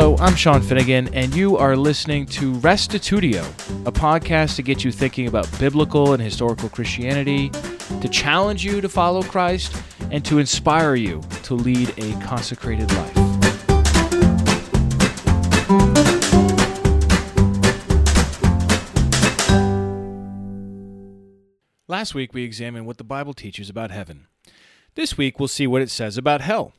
[0.00, 3.42] Hello, I'm Sean Finnegan, and you are listening to Restitutio,
[3.84, 7.50] a podcast to get you thinking about biblical and historical Christianity,
[8.00, 9.74] to challenge you to follow Christ,
[10.12, 13.16] and to inspire you to lead a consecrated life.
[21.88, 24.28] Last week, we examined what the Bible teaches about heaven.
[24.94, 26.72] This week, we'll see what it says about hell.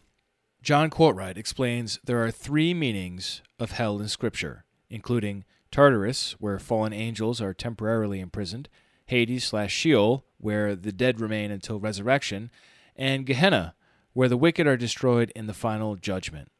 [0.69, 6.93] John Cortright explains there are three meanings of hell in Scripture, including Tartarus, where fallen
[6.93, 8.69] angels are temporarily imprisoned,
[9.07, 12.51] Hades slash Sheol, where the dead remain until resurrection,
[12.95, 13.73] and Gehenna,
[14.13, 16.51] where the wicked are destroyed in the final judgment.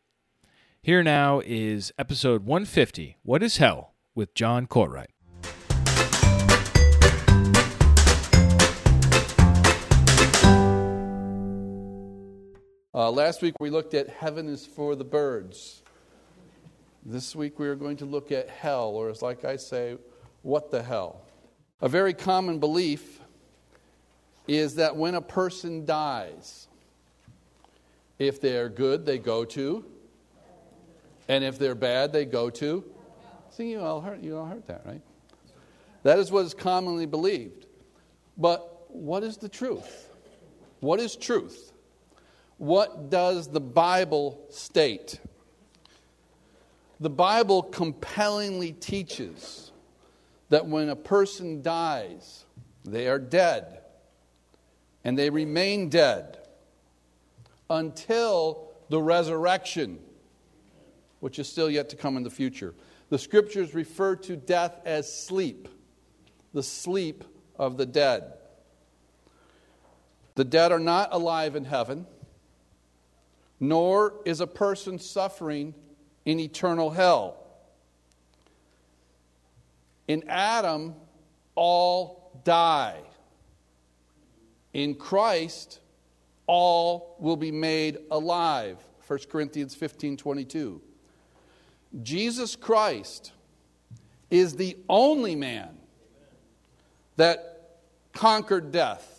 [0.82, 3.94] Here now is episode 150 What is Hell?
[4.16, 5.12] with John Cortright.
[12.91, 15.84] Uh, last week we looked at heaven is for the birds.
[17.05, 19.98] This week we are going to look at hell, or as like I say,
[20.41, 21.21] what the hell?
[21.81, 23.20] A very common belief
[24.48, 26.68] is that when a person dies,
[28.18, 29.85] if they're good, they go to,
[31.27, 32.84] and if they're bad, they go to.
[33.51, 35.01] See, you all heard, you all heard that, right?
[36.01, 37.68] That is what is commonly believed.
[38.35, 40.09] But what is the truth?
[40.79, 41.71] What is truth?
[42.60, 45.21] What does the Bible state?
[46.99, 49.71] The Bible compellingly teaches
[50.49, 52.43] that when a person dies,
[52.84, 53.80] they are dead,
[55.05, 56.37] and they remain dead
[57.70, 59.98] until the resurrection,
[61.21, 62.74] which is still yet to come in the future.
[63.10, 65.69] The scriptures refer to death as sleep,
[66.53, 67.24] the sleep
[67.57, 68.34] of the dead.
[70.35, 72.06] The dead are not alive in heaven
[73.59, 75.74] nor is a person suffering
[76.25, 77.38] in eternal hell.
[80.08, 80.96] In Adam,
[81.56, 83.00] all die.
[84.74, 85.80] In Christ,
[86.47, 88.78] all will be made alive.
[89.08, 90.81] 1 Corinthians 15 22.
[92.03, 93.31] Jesus Christ
[94.30, 95.78] is the only man
[97.16, 97.80] that
[98.14, 99.19] conquered death.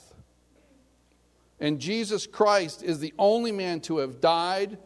[1.60, 4.78] And Jesus Christ is the only man to have died,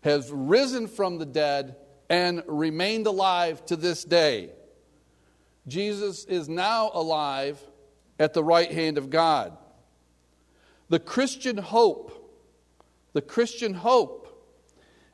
[0.00, 1.76] has risen from the dead,
[2.08, 4.50] and remained alive to this day.
[5.68, 7.60] Jesus is now alive
[8.18, 9.56] at the right hand of God.
[10.88, 12.12] The Christian hope,
[13.12, 14.22] the Christian hope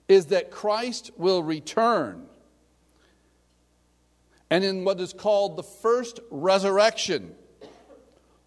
[0.07, 2.27] is that Christ will return.
[4.51, 7.35] And in what is called the first resurrection,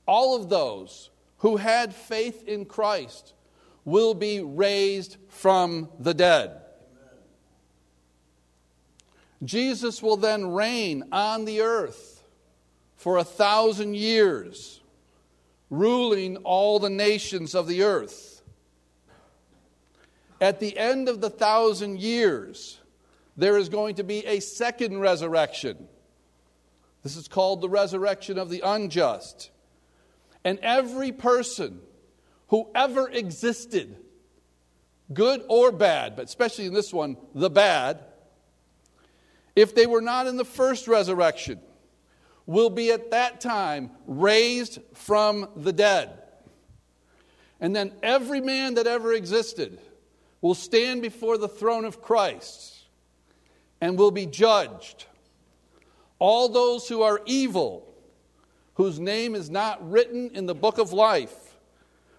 [0.08, 1.10] all of those
[1.46, 3.36] who had faith in Christ
[3.84, 6.60] will be raised from the dead.
[9.44, 12.24] Jesus will then reign on the earth
[12.96, 14.82] for a thousand years,
[15.70, 18.42] ruling all the nations of the earth.
[20.42, 22.80] At the end of the thousand years,
[23.38, 25.90] there is going to be a second resurrection.
[27.04, 29.52] This is called the resurrection of the unjust.
[30.46, 31.82] And every person
[32.50, 33.98] who ever existed,
[35.12, 38.00] good or bad, but especially in this one, the bad,
[39.56, 41.60] if they were not in the first resurrection,
[42.46, 46.22] will be at that time raised from the dead.
[47.60, 49.80] And then every man that ever existed
[50.42, 52.84] will stand before the throne of Christ
[53.82, 55.06] and will be judged.
[56.20, 57.95] All those who are evil
[58.76, 61.34] whose name is not written in the book of life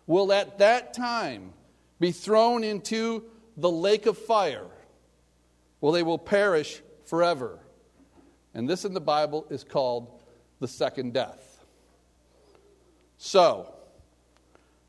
[0.06, 1.52] will at that time
[2.00, 3.24] be thrown into
[3.56, 4.66] the lake of fire,
[5.80, 7.58] where they will perish forever.
[8.54, 10.22] And this in the Bible is called
[10.60, 11.64] the second death.
[13.18, 13.74] So,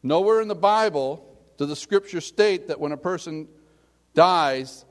[0.03, 3.47] nowhere in the Bible does the scriptures state that when a person
[4.13, 4.86] dies,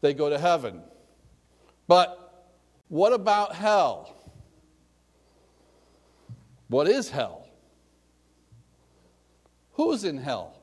[0.00, 0.82] they go to heaven.
[1.86, 2.46] But
[2.88, 4.14] what about hell?
[6.74, 7.46] What is hell?
[9.74, 10.60] Who's in hell?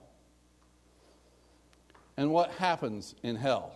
[2.17, 3.73] And what happens in hell?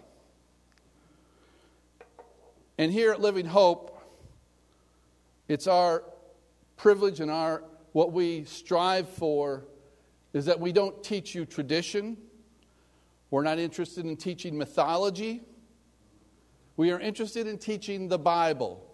[2.77, 3.97] And here at Living Hope,
[5.47, 6.03] it's our
[6.75, 9.63] privilege and our what we strive for
[10.33, 12.17] is that we don't teach you tradition.
[13.31, 15.41] We're not interested in teaching mythology.
[16.75, 18.84] We are interested in teaching the Bible.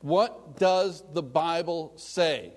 [0.00, 2.52] What does the Bible say?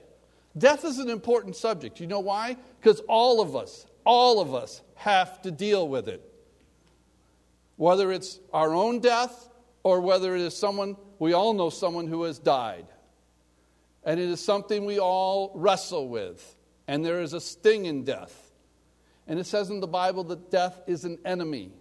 [0.58, 2.00] Death is an important subject.
[2.00, 2.58] You know why?
[2.80, 6.22] Because all of us, all of us have to deal with it.
[7.78, 9.50] whether it's our own death
[9.84, 12.86] or whether it is someone, we all know someone who has died.
[14.04, 16.58] And it is something we all wrestle with.
[16.90, 18.52] And there is a sting in death.
[19.28, 21.72] And it says in the Bible that death is an enemy.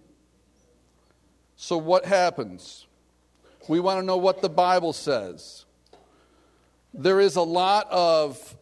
[1.57, 2.85] So, what happens?
[3.69, 5.65] We want to know what the Bible says.
[6.91, 8.55] There is a lot of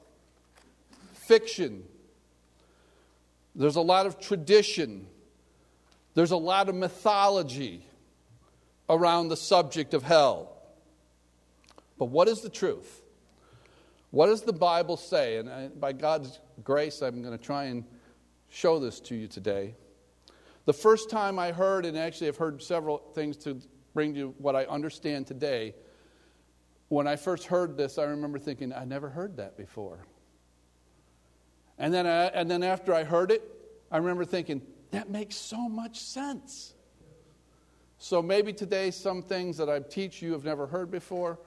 [1.14, 1.86] fiction,
[3.56, 5.08] there's a lot of tradition,
[6.14, 7.86] there's a lot of mythology
[8.90, 10.52] around the subject of hell.
[11.98, 13.02] But what is the truth?
[14.12, 15.38] What does the Bible say?
[15.38, 17.86] And I, by God's grace, I'm going to try and
[18.50, 19.74] show this to you today.
[20.66, 23.62] The first time I heard, and actually I've heard several things to
[23.98, 25.74] bring you what I understand today.
[26.88, 30.06] When I first heard this, I remember thinking, I never heard that before.
[31.80, 33.42] And then, I, and then after I heard it,
[33.92, 34.62] I remember thinking,
[34.92, 36.76] that makes so much sense.
[37.98, 41.40] So maybe today, some things that I teach you have never heard before,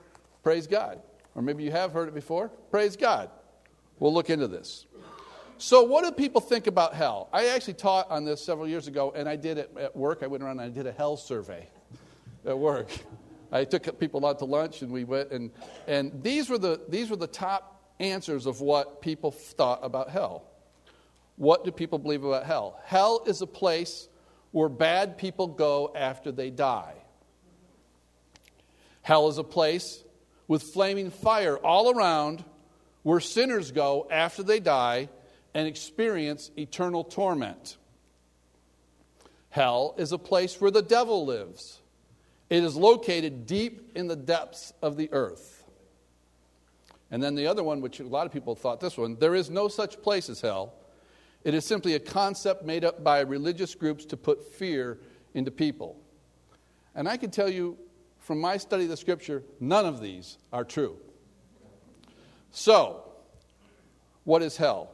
[0.43, 1.01] praise God.
[1.37, 3.31] Or maybe you have heard it before, praise God.
[4.01, 4.87] We'll look into this.
[5.57, 7.29] So, what do people think about hell?
[7.33, 10.25] I actually taught on this several years ago, and I did it at work.
[10.25, 11.69] I went around and I did a hell survey
[12.47, 12.89] at work.
[13.53, 15.51] I took people out to lunch, and we went, and,
[15.87, 20.45] and these, were the, these were the top answers of what people thought about hell.
[21.37, 22.81] What do people believe about hell?
[22.85, 24.09] Hell is a place
[24.53, 26.95] where bad people go after they die.
[29.03, 30.05] Hell is a place
[30.47, 32.45] with flaming fire all around
[33.03, 35.09] where sinners go after they die
[35.55, 37.77] and experience eternal torment.
[39.49, 41.80] Hell is a place where the devil lives.
[42.51, 45.65] It is located deep in the depths of the earth.
[47.13, 49.49] And then the other one, which a lot of people thought this one there is
[49.49, 50.75] no such place as hell.
[51.43, 54.99] It is simply a concept made up by religious groups to put fear
[55.33, 55.97] into people.
[56.95, 57.79] And I can tell you
[58.19, 60.99] from my study of the scripture, none of these are true.
[62.51, 63.05] So,
[64.25, 64.91] what is hell?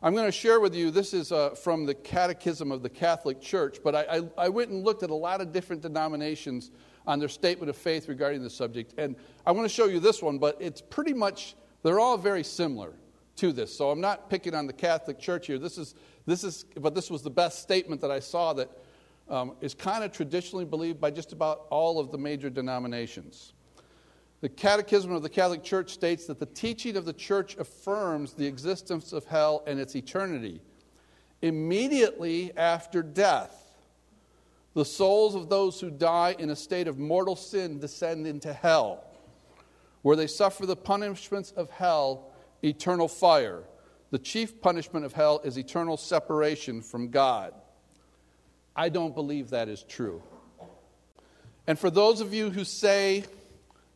[0.00, 3.40] I'm going to share with you, this is uh, from the Catechism of the Catholic
[3.40, 6.70] Church, but I, I, I, went and looked at a lot of different denominations
[7.04, 8.94] on their statement of faith regarding the subject.
[8.96, 12.44] And I want to show you this one, but it's pretty much, they're all very
[12.44, 12.94] similar
[13.36, 13.76] to this.
[13.76, 15.58] So I'm not picking on the Catholic Church here.
[15.58, 15.96] This is,
[16.26, 18.70] this is but this was the best statement that I saw that
[19.28, 23.52] um, is kind of traditionally believed by just about all of the major denominations.
[24.40, 28.46] The Catechism of the Catholic Church states that the teaching of the Church affirms the
[28.46, 30.60] existence of hell and its eternity.
[31.42, 33.72] Immediately after death,
[34.74, 39.04] the souls of those who die in a state of mortal sin descend into hell,
[40.02, 42.30] where they suffer the punishments of hell,
[42.62, 43.64] eternal fire.
[44.10, 47.54] The chief punishment of hell is eternal separation from God.
[48.76, 50.22] I don't believe that is true.
[51.66, 53.24] And for those of you who say,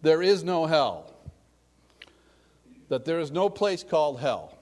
[0.02, 1.14] there is no hell,
[2.88, 4.58] that there is no place called hell.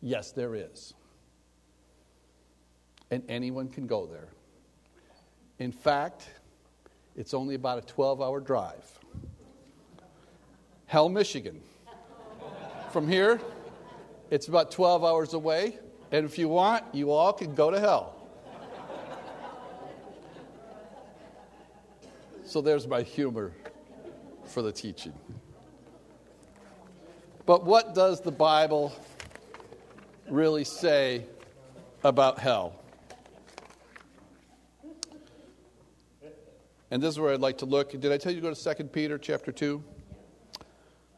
[0.00, 0.94] Yes, there is.
[3.10, 4.28] And anyone can go there.
[5.58, 6.28] In fact,
[7.16, 8.86] it's only about a 12 hour drive.
[10.86, 11.60] Hell, Michigan.
[12.92, 13.40] From here,
[14.30, 15.78] it's about 12 hours away.
[16.12, 18.14] And if you want, you all can go to hell.
[22.44, 23.52] So there's my humor
[24.48, 25.12] for the teaching.
[27.46, 28.92] But what does the Bible
[30.28, 31.24] really say
[32.04, 32.74] about hell?
[36.90, 37.98] And this is where I'd like to look.
[37.98, 39.82] Did I tell you to go to 2 Peter chapter 2?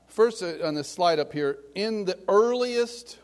[0.08, 3.18] First uh, on this slide up here, in the earliest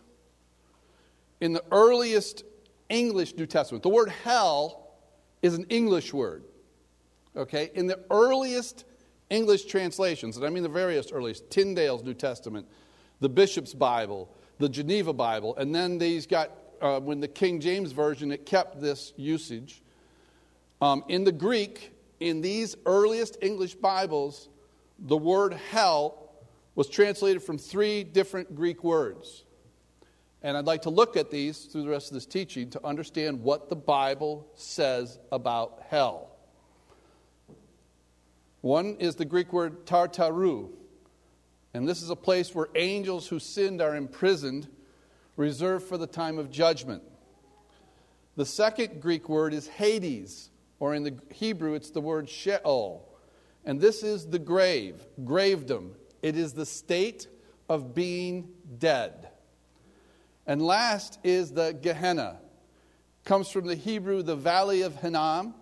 [1.41, 2.45] in the earliest
[2.89, 4.95] English New Testament, the word hell
[5.43, 6.45] is an English word.
[7.37, 7.71] Okay?
[7.75, 8.85] In the earliest
[9.31, 12.67] English translations, and I mean the various earliest, Tyndale's New Testament,
[13.21, 14.29] the Bishop's Bible,
[14.59, 18.81] the Geneva Bible, and then these got, uh, when the King James Version, it kept
[18.81, 19.83] this usage.
[20.81, 24.49] Um, in the Greek, in these earliest English Bibles,
[24.99, 26.31] the word hell
[26.75, 29.45] was translated from three different Greek words.
[30.43, 33.43] And I'd like to look at these through the rest of this teaching to understand
[33.43, 36.36] what the Bible says about hell.
[38.61, 40.71] One is the Greek word tartaru,
[41.75, 44.69] and this is a place where angels who sinned are imprisoned,
[45.37, 47.03] reserved for the time of judgment.
[48.37, 53.09] The second Greek word is Hades, or in the Hebrew, it's the word Sheol.
[53.65, 55.91] And this is the grave, gravedom.
[56.23, 57.27] It is the state
[57.69, 58.49] of being
[58.79, 59.29] dead.
[60.47, 62.39] And last is the Gehenna.
[63.25, 65.55] Comes from the Hebrew, the valley of Hinnom,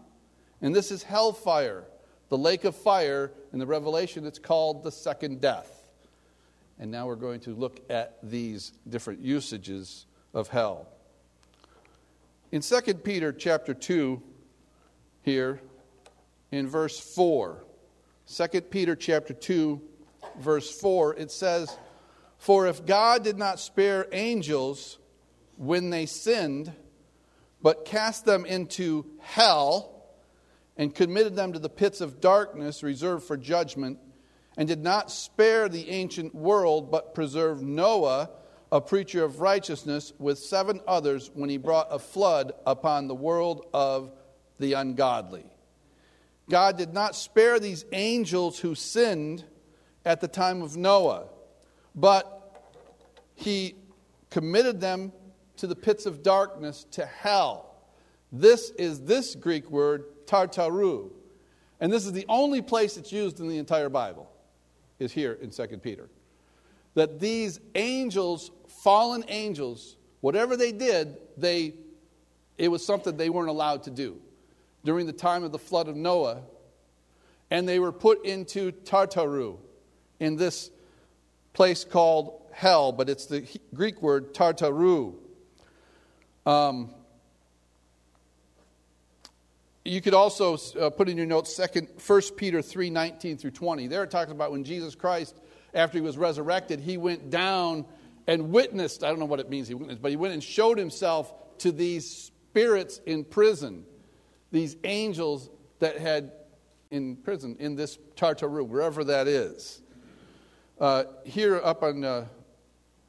[0.60, 1.84] And this is hellfire,
[2.34, 3.30] the lake of fire.
[3.52, 5.86] In the Revelation, it's called the second death.
[6.80, 10.88] And now we're going to look at these different usages of hell.
[12.50, 14.20] In 2 Peter chapter 2,
[15.22, 15.60] here,
[16.50, 17.62] in verse 4,
[18.26, 19.80] 2 Peter chapter 2,
[20.40, 21.78] verse 4, it says,
[22.38, 24.98] For if God did not spare angels
[25.56, 26.72] when they sinned,
[27.62, 29.93] but cast them into hell,
[30.76, 33.98] and committed them to the pits of darkness reserved for judgment,
[34.56, 38.30] and did not spare the ancient world, but preserved Noah,
[38.70, 43.66] a preacher of righteousness, with seven others when he brought a flood upon the world
[43.72, 44.12] of
[44.58, 45.44] the ungodly.
[46.48, 49.44] God did not spare these angels who sinned
[50.04, 51.28] at the time of Noah,
[51.94, 52.68] but
[53.34, 53.74] he
[54.30, 55.12] committed them
[55.56, 57.73] to the pits of darkness, to hell.
[58.36, 61.10] This is this Greek word tartaru.
[61.78, 64.28] And this is the only place it's used in the entire Bible,
[64.98, 66.08] is here in 2 Peter.
[66.94, 68.50] That these angels,
[68.82, 71.74] fallen angels, whatever they did, they,
[72.58, 74.20] it was something they weren't allowed to do.
[74.84, 76.42] During the time of the flood of Noah,
[77.52, 79.58] and they were put into Tartaru,
[80.18, 80.70] in this
[81.52, 85.14] place called hell, but it's the Greek word Tartaru.
[86.46, 86.94] Um,
[89.84, 93.86] you could also uh, put in your notes second, 1 Peter 3 19 through 20.
[93.86, 95.38] There it talks about when Jesus Christ,
[95.74, 97.84] after he was resurrected, he went down
[98.26, 99.04] and witnessed.
[99.04, 101.70] I don't know what it means he witnessed, but he went and showed himself to
[101.70, 103.84] these spirits in prison,
[104.50, 105.50] these angels
[105.80, 106.32] that had
[106.90, 109.82] in prison, in this Tartaru, wherever that is.
[110.80, 112.24] Uh, here up on uh,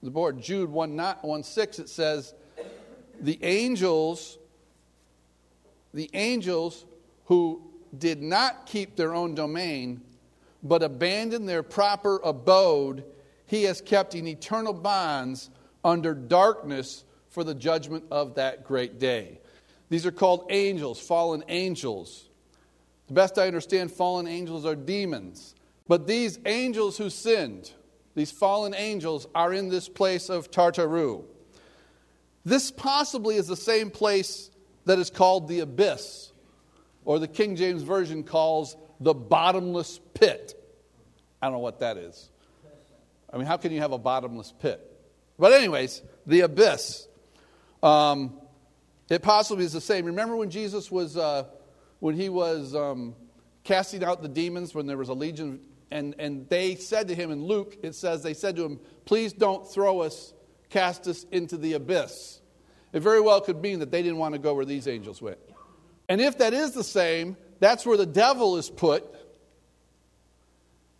[0.04, 2.34] the board, Jude 1, 1 6, it says,
[3.22, 4.38] The angels
[5.96, 6.86] the angels
[7.26, 7.62] who
[7.98, 10.02] did not keep their own domain,
[10.62, 13.06] but abandoned their proper abode,
[13.48, 15.50] he has kept in eternal bonds
[15.86, 19.40] under darkness for the judgment of that great day.
[19.90, 22.30] These are called angels, fallen angels.
[23.08, 25.56] The best I understand, fallen angels are demons.
[25.88, 27.72] But these angels who sinned,
[28.16, 31.24] these fallen angels, are in this place of Tartaru.
[32.44, 34.50] This possibly is the same place
[34.86, 36.32] that is called the abyss,
[37.04, 40.54] or the King James Version calls the bottomless pit.
[41.42, 42.30] I don't know what that is.
[43.32, 44.80] I mean, how can you have a bottomless pit?
[45.38, 47.08] But, anyways, the abyss.
[47.84, 48.40] Um,
[49.10, 50.06] it possibly is the same.
[50.06, 51.46] Remember when Jesus was, uh,
[52.00, 53.16] when he was um,
[53.64, 55.60] casting out the demons, when there was a legion,
[55.92, 59.34] and, and they said to him in Luke, it says, they said to him, Please
[59.34, 60.34] don't throw us,
[60.70, 62.42] cast us into the abyss.
[62.96, 65.38] It very well could mean that they didn't want to go where these angels went.
[66.08, 69.04] And if that is the same, that's where the devil is put.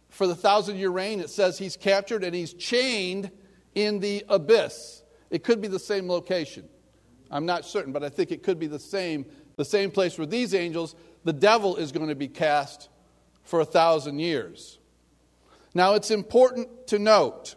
[0.10, 3.32] For the thousand year reign, it says he's captured and he's chained
[3.76, 5.04] in the abyss.
[5.30, 6.68] It could be the same location.
[7.32, 9.26] I'm not certain, but I think it could be the same,
[9.56, 12.90] the same place where these angels, the devil is going to be cast
[13.46, 14.80] for a thousand years.
[15.74, 17.56] Now, it's important to note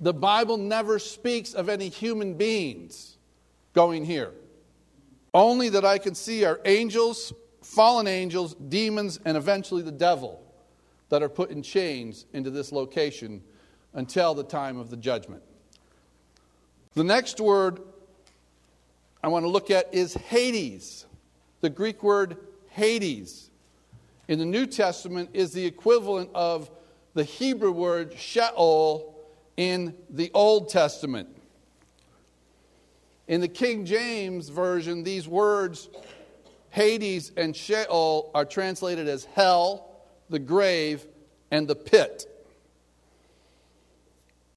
[0.00, 3.16] the Bible never speaks of any human beings
[3.72, 4.32] going here.
[5.34, 10.42] Only that I can see are angels, fallen angels, demons, and eventually the devil
[11.08, 13.42] that are put in chains into this location
[13.94, 15.42] until the time of the judgment.
[16.94, 17.80] The next word
[19.22, 21.06] I want to look at is Hades.
[21.60, 22.36] The Greek word
[22.70, 23.50] Hades
[24.28, 26.70] in the New Testament is the equivalent of
[27.14, 29.17] the Hebrew word Sheol
[29.58, 31.28] in the Old Testament.
[33.26, 35.90] In the King James Version, these words,
[36.70, 39.90] Hades and Sheol, are translated as hell,
[40.30, 41.04] the grave,
[41.50, 42.24] and the pit.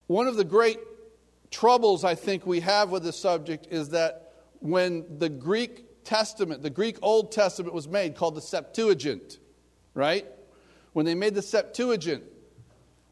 [0.06, 0.80] One of the great
[1.50, 6.70] troubles I think we have with this subject is that when the Greek Testament, the
[6.70, 9.40] Greek Old Testament was made, called the Septuagint,
[9.96, 10.28] right?
[10.94, 12.24] When they made the Septuagint,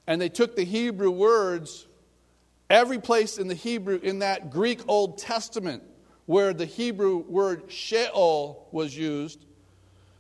[0.10, 1.88] and they took the Hebrew words,
[2.68, 5.84] every place in the Hebrew, in that Greek Old Testament,
[6.26, 9.46] where the Hebrew word Sheol was used,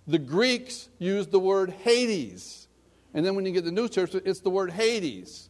[0.05, 2.67] the Greeks used the word Hades.
[3.15, 5.50] And then when you get the New Testament, it's the word Hades.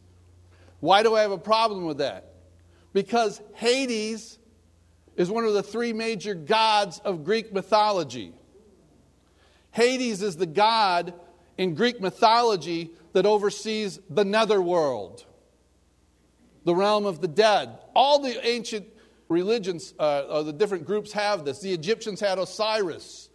[0.80, 2.32] Why do I have a problem with that?
[2.94, 4.38] Because Hades
[5.16, 8.32] is one of the three major gods of Greek mythology.
[9.72, 11.12] Hades is the god
[11.60, 15.26] in Greek mythology that oversees the netherworld,
[16.64, 17.78] the realm of the dead.
[17.94, 18.86] All the ancient
[19.28, 21.60] religions, uh, the different groups have this.
[21.60, 23.28] The Egyptians had Osiris,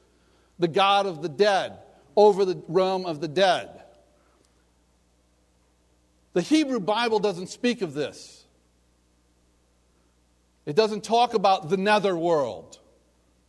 [0.58, 1.78] the God of the dead,
[2.16, 3.84] over the realm of the dead.
[6.34, 8.44] The Hebrew Bible doesn't speak of this.
[10.66, 12.80] It doesn't talk about the netherworld.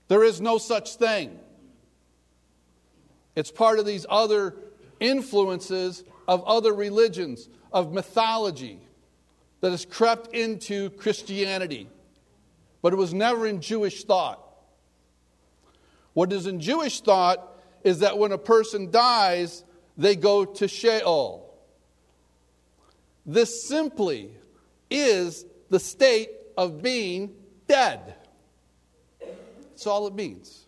[0.08, 1.38] There is no such thing.
[3.34, 4.54] It's part of these other
[5.00, 8.80] influences of other religions, of mythology
[9.60, 11.88] that has crept into Christianity.
[12.82, 14.42] But it was never in Jewish thought.
[16.12, 17.46] What is in Jewish thought
[17.84, 19.64] is that when a person dies,
[19.96, 21.54] they go to Sheol.
[23.24, 24.30] This simply
[24.90, 27.34] is the state of being
[27.66, 28.14] dead.
[29.20, 30.65] That's all it means.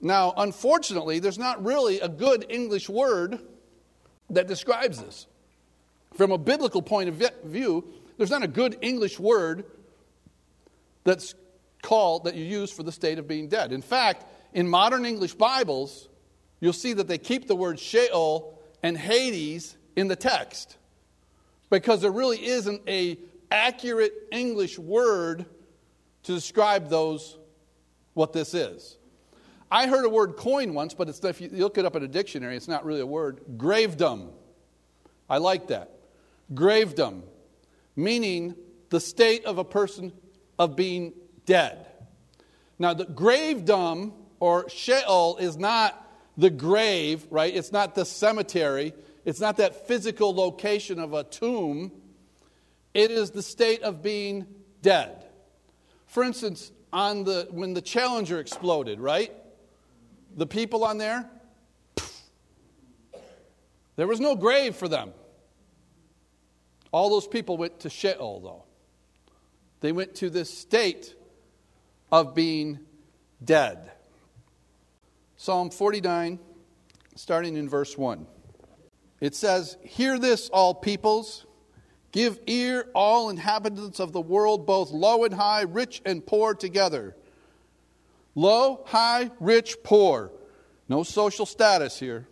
[0.00, 3.38] Now, unfortunately, there's not really a good English word
[4.30, 5.26] that describes this.
[6.14, 7.84] From a biblical point of view,
[8.16, 9.64] there's not a good English word
[11.04, 11.34] that's
[11.82, 13.72] called, that you use for the state of being dead.
[13.72, 16.08] In fact, in modern English Bibles,
[16.60, 20.76] you'll see that they keep the word Sheol and Hades in the text
[21.70, 23.18] because there really isn't a
[23.50, 25.46] accurate English word
[26.24, 27.38] to describe those
[28.14, 28.96] what this is.
[29.70, 32.56] I heard a word coin once, but if you look it up in a dictionary,
[32.56, 33.40] it's not really a word.
[33.56, 34.30] Gravedom.
[35.28, 35.92] I like that.
[36.52, 37.22] Gravedom,
[37.94, 38.56] meaning
[38.88, 40.12] the state of a person
[40.58, 41.12] of being
[41.46, 41.86] dead.
[42.78, 45.96] Now, the gravedom or Sheol is not
[46.36, 47.54] the grave, right?
[47.54, 48.94] It's not the cemetery.
[49.24, 51.92] It's not that physical location of a tomb.
[52.94, 54.46] It is the state of being
[54.82, 55.24] dead.
[56.06, 59.32] For instance, on the when the Challenger exploded, right?
[60.40, 61.28] The people on there,
[63.96, 65.12] there was no grave for them.
[66.92, 68.64] All those people went to Sheol, though.
[69.80, 71.14] They went to this state
[72.10, 72.78] of being
[73.44, 73.92] dead.
[75.36, 76.38] Psalm 49,
[77.16, 78.26] starting in verse 1.
[79.20, 81.44] It says, Hear this, all peoples.
[82.12, 87.14] Give ear, all inhabitants of the world, both low and high, rich and poor together.
[88.34, 90.30] Low, high, rich, poor.
[90.88, 92.26] No social status here.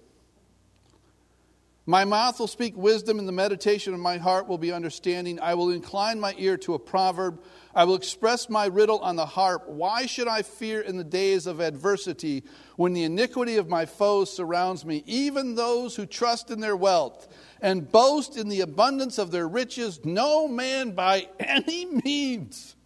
[1.89, 5.41] My mouth will speak wisdom, and the meditation of my heart will be understanding.
[5.41, 7.41] I will incline my ear to a proverb.
[7.75, 9.67] I will express my riddle on the harp.
[9.67, 12.45] Why should I fear in the days of adversity
[12.77, 15.03] when the iniquity of my foes surrounds me?
[15.07, 17.27] Even those who trust in their wealth
[17.63, 22.77] and boast in the abundance of their riches, no man by any means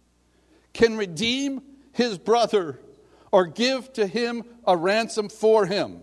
[0.71, 2.79] can redeem his brother
[3.33, 6.01] or give to him a ransom for him.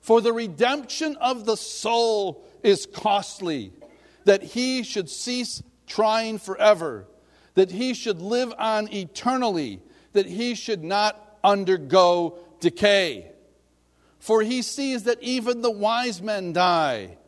[0.00, 3.72] For the redemption of the soul is costly,
[4.24, 7.08] that he should cease trying forever,
[7.54, 13.32] that he should live on eternally, that he should not undergo decay.
[14.20, 17.18] For he sees that even the wise men die,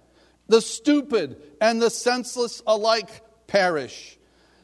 [0.47, 4.19] the stupid and the senseless alike perish.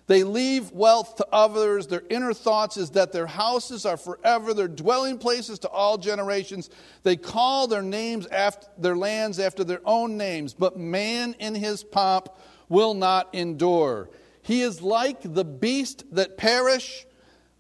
[0.06, 1.86] They leave wealth to others.
[1.86, 6.70] Their inner thoughts is that their houses are forever, their dwelling places to all generations.
[7.02, 11.84] They call their names after their lands after their own names, but man in his
[11.84, 12.28] pomp
[12.68, 14.10] will not endure.
[14.42, 17.06] He is like the beast that perish.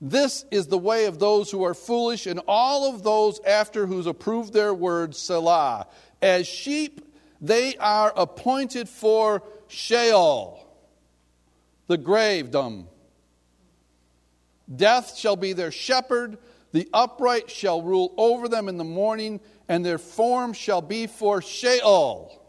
[0.00, 4.06] This is the way of those who are foolish, and all of those after whose
[4.06, 5.86] approved their words, Selah.
[6.20, 7.00] As sheep,
[7.40, 10.62] they are appointed for Sheol
[11.86, 12.86] the gravedom.
[14.74, 16.38] Death shall be their shepherd,
[16.72, 21.42] the upright shall rule over them in the morning, and their form shall be for
[21.42, 22.42] Sheol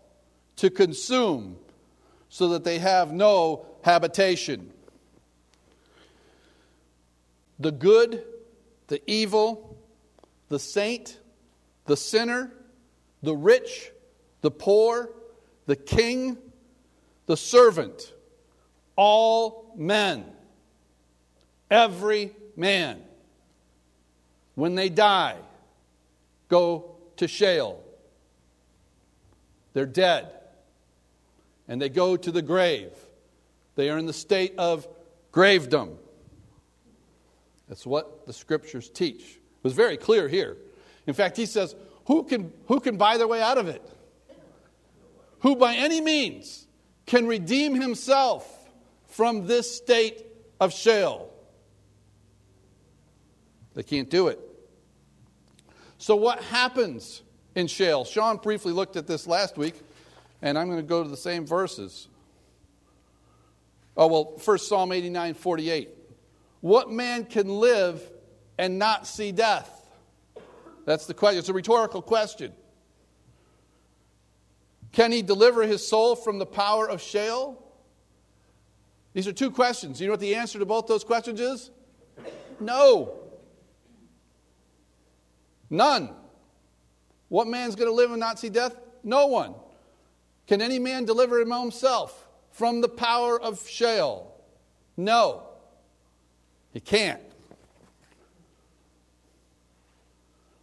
[0.57, 1.57] to consume,
[2.29, 4.71] so that they have no habitation.
[7.59, 8.23] The good,
[8.87, 9.77] the evil,
[10.49, 11.19] the saint,
[11.85, 12.51] the sinner,
[13.21, 13.91] the rich,
[14.41, 15.09] the poor,
[15.65, 16.37] the king,
[17.25, 18.12] the servant
[18.95, 20.25] all men,
[21.69, 23.01] every man,
[24.55, 25.37] when they die,
[26.47, 27.83] go to Sheol.
[29.73, 30.29] They're dead.
[31.67, 32.91] And they go to the grave.
[33.75, 34.87] They are in the state of
[35.31, 35.97] gravedom.
[37.67, 39.21] That's what the scriptures teach.
[39.21, 40.57] It was very clear here.
[41.07, 41.75] In fact, he says,
[42.05, 43.81] Who can, who can buy their way out of it?
[45.39, 46.67] Who by any means
[47.05, 48.62] can redeem himself
[49.13, 50.25] from this state
[50.59, 51.31] of Sheol.
[53.75, 54.39] They can't do it.
[55.99, 57.21] So, what happens
[57.55, 58.05] in Sheol?
[58.05, 59.75] Sean briefly looked at this last week,
[60.41, 62.07] and I'm going to go to the same verses.
[63.95, 65.89] Oh, well, first Psalm 89 48.
[66.61, 68.01] What man can live
[68.57, 69.87] and not see death?
[70.85, 71.39] That's the question.
[71.39, 72.51] It's a rhetorical question.
[74.91, 77.62] Can he deliver his soul from the power of Sheol?
[79.13, 80.01] These are two questions.
[80.01, 81.71] You know what the answer to both those questions is?
[82.59, 83.13] No.
[85.69, 86.09] None.
[87.29, 88.75] What man's going to live and not see death?
[89.03, 89.53] No one.
[90.47, 94.35] Can any man deliver him himself from the power of Sheol?
[94.97, 95.43] No.
[96.73, 97.21] He can't.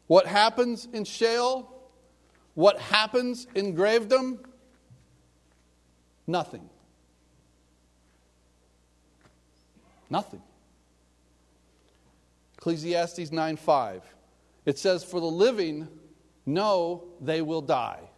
[0.06, 1.72] What happens in Sheol?
[2.54, 4.38] What happens in gravedom?
[6.26, 6.68] Nothing.
[10.10, 10.42] Nothing.
[12.58, 14.14] Ecclesiastes 9 5.
[14.66, 15.88] It says, For the living
[16.44, 18.10] know they will die,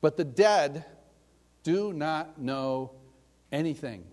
[0.00, 0.84] but the dead
[1.62, 2.92] do not know
[3.52, 4.04] anything,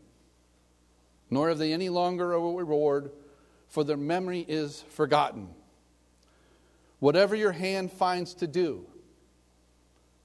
[1.32, 3.12] nor have they any longer a reward,
[3.69, 5.49] for their memory is forgotten.
[6.99, 8.86] Whatever your hand finds to do,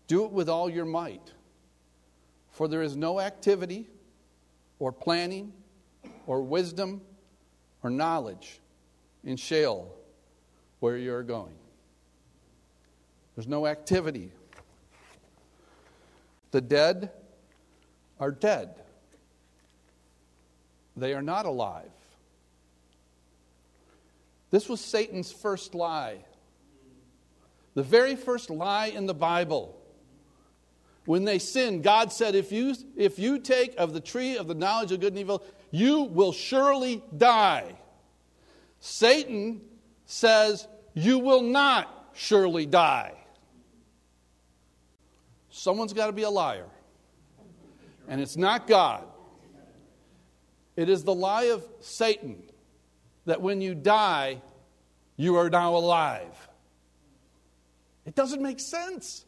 [0.06, 1.32] do it with all your might,
[2.50, 3.88] for there is no activity
[4.78, 5.52] or planning
[6.28, 7.00] or wisdom
[7.82, 8.60] or knowledge
[9.24, 9.92] in Sheol
[10.78, 11.54] where you're going.
[13.34, 14.30] There's no activity.
[16.50, 17.10] The dead
[18.20, 18.74] are dead,
[20.96, 21.90] they are not alive.
[24.50, 26.18] This was Satan's first lie.
[27.74, 29.78] The very first lie in the Bible.
[31.04, 34.54] When they sinned, God said, if you, if you take of the tree of the
[34.54, 37.76] knowledge of good and evil, you will surely die.
[38.80, 39.60] Satan
[40.04, 43.14] says, You will not surely die.
[45.50, 46.66] Someone's got to be a liar.
[48.08, 49.04] And it's not God.
[50.76, 52.42] It is the lie of Satan
[53.26, 54.40] that when you die,
[55.16, 56.48] you are now alive.
[58.06, 59.26] It doesn't make sense.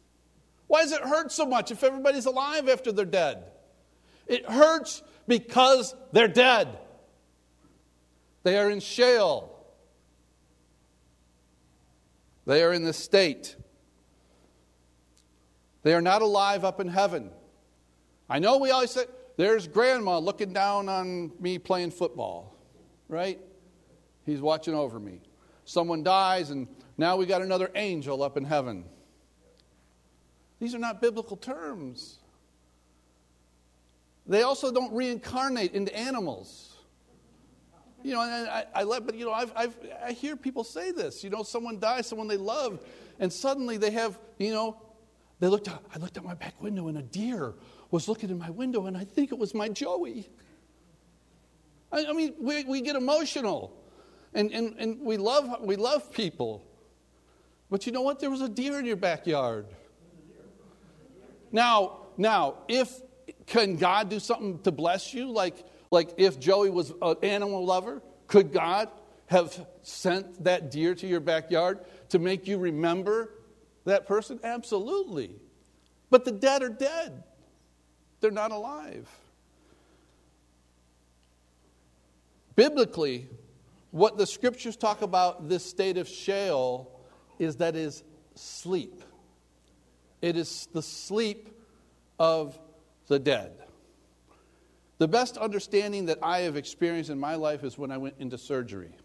[0.67, 3.43] Why does it hurt so much if everybody's alive after they're dead?
[4.25, 6.77] It hurts because they're dead.
[8.43, 9.49] They are in Sheol.
[12.45, 13.55] They are in the state.
[15.83, 17.31] They are not alive up in heaven.
[18.29, 19.05] I know we always say,
[19.37, 22.55] there's grandma looking down on me playing football,
[23.07, 23.39] right?
[24.25, 25.21] He's watching over me.
[25.65, 28.85] Someone dies, and now we got another angel up in heaven.
[30.59, 32.19] These are not biblical terms.
[34.27, 36.77] They also don't reincarnate into animals.
[38.03, 40.91] You know, and I, I let, but you know, I've, I've, I hear people say
[40.91, 41.23] this.
[41.23, 42.79] You know, someone dies, someone they love,
[43.19, 44.81] and suddenly they have, you know,
[45.39, 45.67] they looked.
[45.67, 47.53] Out, I looked out my back window, and a deer
[47.91, 50.29] was looking in my window, and I think it was my Joey.
[51.91, 53.71] I, I mean, we, we get emotional,
[54.33, 56.63] and, and, and we love we love people,
[57.69, 58.19] but you know what?
[58.19, 59.67] There was a deer in your backyard.
[61.51, 63.01] Now, now, if
[63.51, 68.01] can God do something to bless you, like like if Joey was an animal lover,
[68.27, 68.89] could God
[69.27, 73.33] have sent that deer to your backyard to make you remember
[73.83, 74.39] that person?
[74.41, 75.35] Absolutely.
[76.09, 77.23] But the dead are dead,
[78.21, 79.09] they're not alive.
[82.55, 83.27] Biblically,
[83.91, 87.01] what the scriptures talk about this state of Sheol
[87.37, 88.01] is that is
[88.35, 89.03] sleep.
[90.21, 91.49] It is the sleep
[92.17, 92.57] of
[93.11, 93.51] the dead.
[94.97, 98.37] The best understanding that I have experienced in my life is when I went into
[98.37, 98.95] surgery.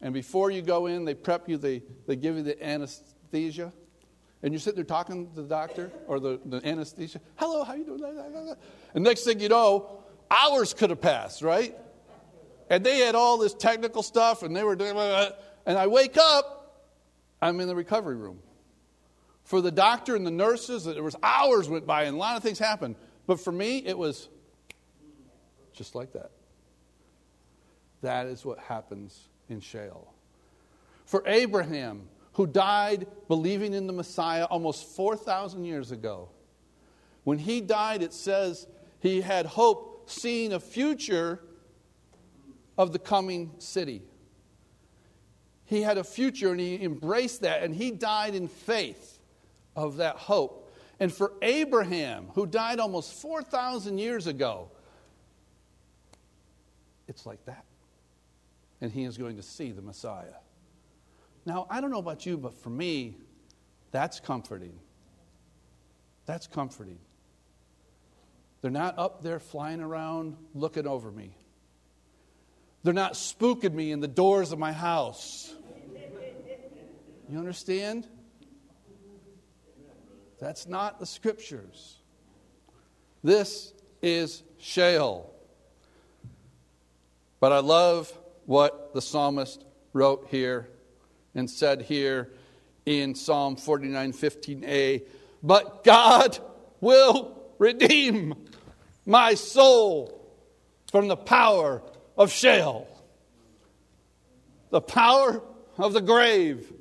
[0.00, 3.74] And before you go in, they prep you, they, they give you the anesthesia.
[4.42, 7.20] And you're sitting there talking to the doctor or the, the anesthesia.
[7.36, 8.56] Hello, how you doing?
[8.94, 11.76] And next thing you know, hours could have passed, right?
[12.70, 14.96] And they had all this technical stuff and they were doing
[15.66, 16.88] and I wake up,
[17.42, 18.38] I'm in the recovery room.
[19.44, 22.42] For the doctor and the nurses, there was hours went by and a lot of
[22.42, 22.96] things happened.
[23.26, 24.28] But for me, it was
[25.72, 26.30] just like that.
[28.02, 30.12] That is what happens in Sheol.
[31.04, 36.28] For Abraham, who died believing in the Messiah almost 4,000 years ago,
[37.24, 38.66] when he died, it says
[39.00, 41.40] he had hope seeing a future
[42.76, 44.02] of the coming city.
[45.64, 49.11] He had a future and he embraced that, and he died in faith
[49.76, 50.72] of that hope.
[51.00, 54.70] And for Abraham, who died almost 4,000 years ago,
[57.08, 57.64] it's like that.
[58.80, 60.34] And he is going to see the Messiah.
[61.44, 63.16] Now, I don't know about you, but for me,
[63.90, 64.78] that's comforting.
[66.24, 66.98] That's comforting.
[68.60, 71.36] They're not up there flying around looking over me.
[72.84, 75.52] They're not spooking me in the doors of my house.
[77.28, 78.06] You understand?
[80.42, 81.98] That's not the scriptures.
[83.22, 85.32] This is Sheol.
[87.38, 88.12] But I love
[88.46, 90.68] what the psalmist wrote here
[91.36, 92.32] and said here
[92.84, 95.02] in Psalm 49 15a.
[95.44, 96.36] But God
[96.80, 98.34] will redeem
[99.06, 100.28] my soul
[100.90, 101.84] from the power
[102.18, 102.88] of Sheol,
[104.70, 105.40] the power
[105.78, 106.72] of the grave.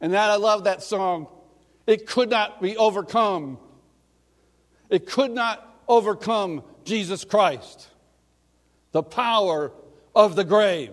[0.00, 1.26] And that I love that song.
[1.88, 3.56] It could not be overcome.
[4.90, 7.88] It could not overcome Jesus Christ.
[8.92, 9.72] The power
[10.14, 10.92] of the grave,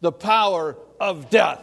[0.00, 1.62] the power of death.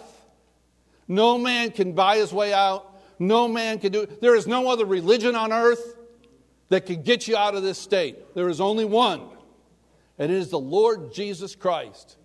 [1.08, 2.96] No man can buy his way out.
[3.18, 4.22] No man can do it.
[4.22, 5.98] There is no other religion on earth
[6.70, 8.36] that can get you out of this state.
[8.36, 9.22] There is only one,
[10.20, 12.18] and it is the Lord Jesus Christ.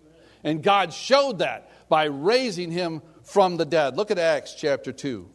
[0.43, 3.97] And God showed that by raising him from the dead.
[3.97, 5.27] Look at Acts chapter 2.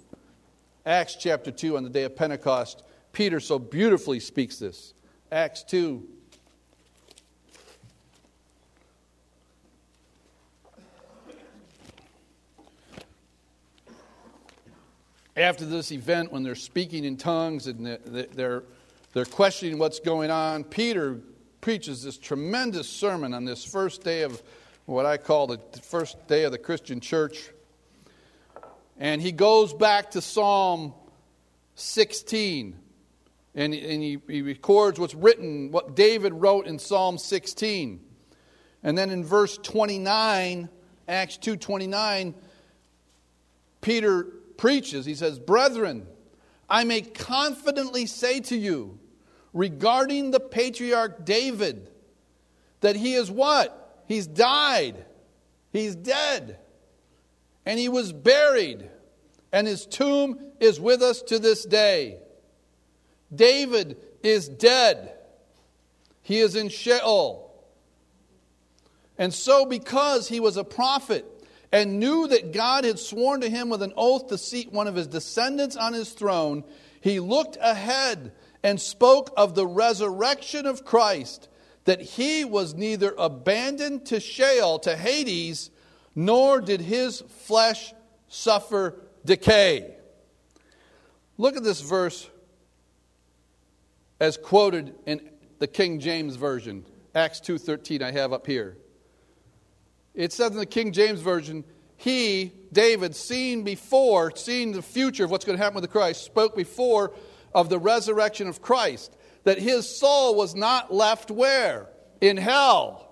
[0.88, 2.83] Acts chapter 2 on the day of Pentecost.
[3.12, 4.94] Peter so beautifully speaks this.
[5.31, 6.03] Acts 2.
[15.37, 18.62] After this event, when they're speaking in tongues and they're,
[19.12, 21.20] they're questioning what's going on, Peter
[21.61, 24.42] preaches this tremendous sermon on this first day of
[24.87, 27.51] what I call the first day of the Christian church.
[28.99, 30.93] And he goes back to Psalm
[31.77, 32.77] 16
[33.55, 38.01] and, and he, he records what's written, what David wrote in Psalm 16.
[38.85, 40.69] And then in verse 29,
[41.09, 42.35] Acts 2:29,
[43.81, 44.25] Peter
[44.57, 45.07] preaches.
[45.07, 46.07] He says, "Brethren,
[46.69, 48.99] I may confidently say to you
[49.53, 51.91] regarding the patriarch David
[52.81, 54.05] that he is what?
[54.07, 55.05] He's died.
[55.73, 56.59] He's dead.
[57.69, 58.89] And he was buried.
[59.53, 62.17] And his tomb is with us to this day.
[63.33, 65.13] David is dead.
[66.23, 67.45] He is in Sheol.
[69.19, 71.27] And so, because he was a prophet
[71.71, 74.95] and knew that God had sworn to him with an oath to seat one of
[74.95, 76.65] his descendants on his throne,
[77.03, 81.51] he looked ahead and spoke of the resurrection of Christ
[81.85, 85.71] that he was neither abandoned to Sheol, to Hades,
[86.19, 87.95] nor did his flesh
[88.27, 89.95] suffer decay.
[91.37, 92.29] Look at this verse
[94.19, 96.85] as quoted in the King James version.
[97.15, 98.77] Acts 2:13 I have up here.
[100.13, 101.63] It says in the King James version,
[101.97, 106.25] he, David, seeing before, seeing the future of what's going to happen with the Christ,
[106.25, 107.15] spoke before
[107.55, 111.87] of the resurrection of Christ that his soul was not left where?
[112.21, 113.05] In hell.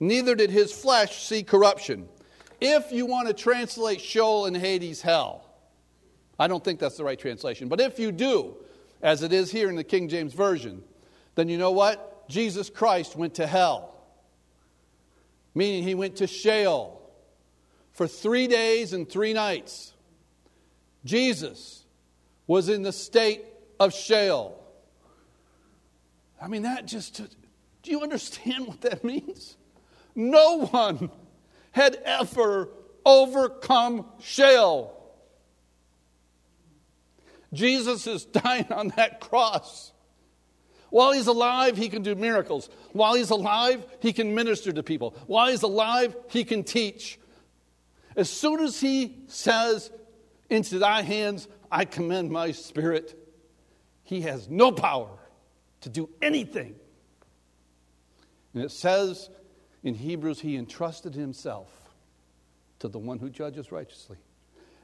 [0.00, 2.08] Neither did his flesh see corruption.
[2.60, 5.44] If you want to translate Sheol and Hades hell,
[6.38, 8.56] I don't think that's the right translation, but if you do,
[9.02, 10.82] as it is here in the King James Version,
[11.34, 12.28] then you know what?
[12.28, 13.94] Jesus Christ went to hell,
[15.54, 17.02] meaning he went to Sheol
[17.92, 19.92] for three days and three nights.
[21.04, 21.84] Jesus
[22.46, 23.42] was in the state
[23.78, 24.62] of Sheol.
[26.40, 27.22] I mean, that just,
[27.82, 29.56] do you understand what that means?
[30.14, 31.10] No one
[31.76, 32.70] had ever
[33.04, 34.94] overcome Sheol.
[37.52, 39.92] Jesus is dying on that cross.
[40.88, 42.70] While he's alive, he can do miracles.
[42.92, 45.14] While he's alive, he can minister to people.
[45.26, 47.18] While he's alive, he can teach.
[48.16, 49.90] As soon as he says,
[50.48, 53.18] Into thy hands I commend my spirit,
[54.02, 55.10] he has no power
[55.82, 56.74] to do anything.
[58.54, 59.28] And it says
[59.86, 61.70] in Hebrews, he entrusted himself
[62.80, 64.16] to the one who judges righteously.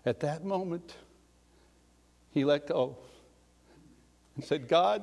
[0.06, 0.94] At that moment,
[2.30, 2.96] he let go
[4.36, 5.02] and said, God,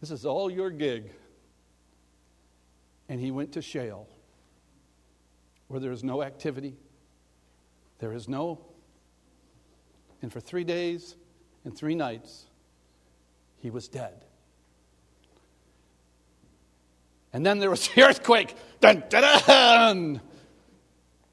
[0.00, 1.12] this is all your gig.
[3.08, 4.08] And he went to Sheol,
[5.68, 6.74] where there is no activity,
[8.00, 8.58] there is no.
[10.22, 11.14] And for three days
[11.64, 12.46] and three nights,
[13.58, 14.25] he was dead.
[17.36, 18.56] And then there was the earthquake.
[18.80, 20.22] Dun, dun, dun.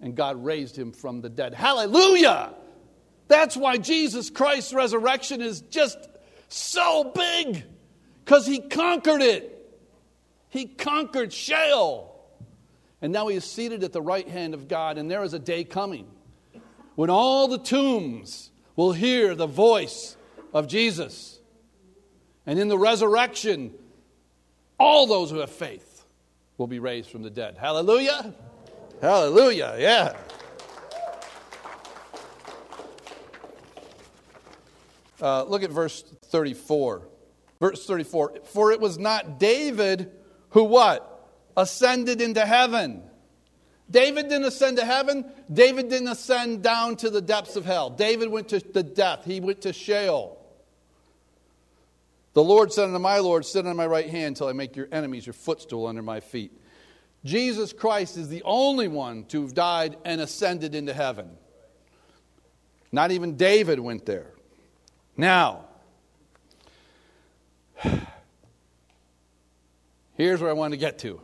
[0.02, 1.54] And God raised him from the dead.
[1.54, 2.54] Hallelujah!
[3.30, 5.98] That's why Jesus Christ's resurrection is just
[6.50, 7.64] so big,
[8.26, 9.50] because he conquered it.
[10.50, 12.14] He conquered Sheol.
[13.02, 15.40] And now he is seated at the right hand of God, and there is a
[15.40, 16.06] day coming
[16.96, 20.18] when all the tombs will hear the voice
[20.54, 21.40] of Jesus.
[22.46, 23.74] And in the resurrection,
[24.78, 25.92] all those who have faith
[26.58, 27.58] will be raised from the dead.
[27.58, 28.34] Hallelujah!
[29.02, 30.16] Hallelujah, yeah.
[35.22, 37.08] Uh, look at verse 34.
[37.60, 40.12] Verse 34 For it was not David
[40.50, 41.10] who what?
[41.56, 43.04] Ascended into heaven.
[43.90, 45.32] David didn't ascend to heaven.
[45.52, 47.90] David didn't ascend down to the depths of hell.
[47.90, 49.24] David went to the death.
[49.26, 50.43] He went to Sheol.
[52.34, 54.88] The Lord said unto my Lord, Sit on my right hand until I make your
[54.92, 56.52] enemies your footstool under my feet.
[57.24, 61.30] Jesus Christ is the only one to have died and ascended into heaven.
[62.92, 64.32] Not even David went there.
[65.16, 65.66] Now,
[70.16, 71.22] here's where I want to get to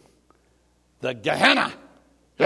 [1.01, 1.73] the Gehenna.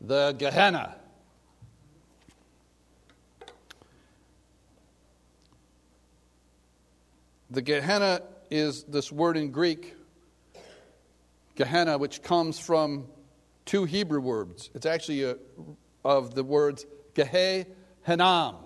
[0.00, 0.96] the Gehenna.
[7.54, 9.94] The Gehenna is this word in Greek,
[11.54, 13.06] Gehenna, which comes from
[13.64, 14.70] two Hebrew words.
[14.74, 15.36] It's actually a,
[16.04, 17.66] of the words Gehe
[18.08, 18.56] Hanam.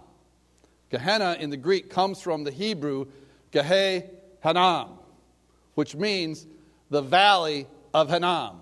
[0.88, 3.08] Gehenna in the Greek comes from the Hebrew
[3.52, 4.08] Gehe
[4.42, 4.96] Hanam,
[5.74, 6.46] which means
[6.88, 8.56] the valley of Hanam,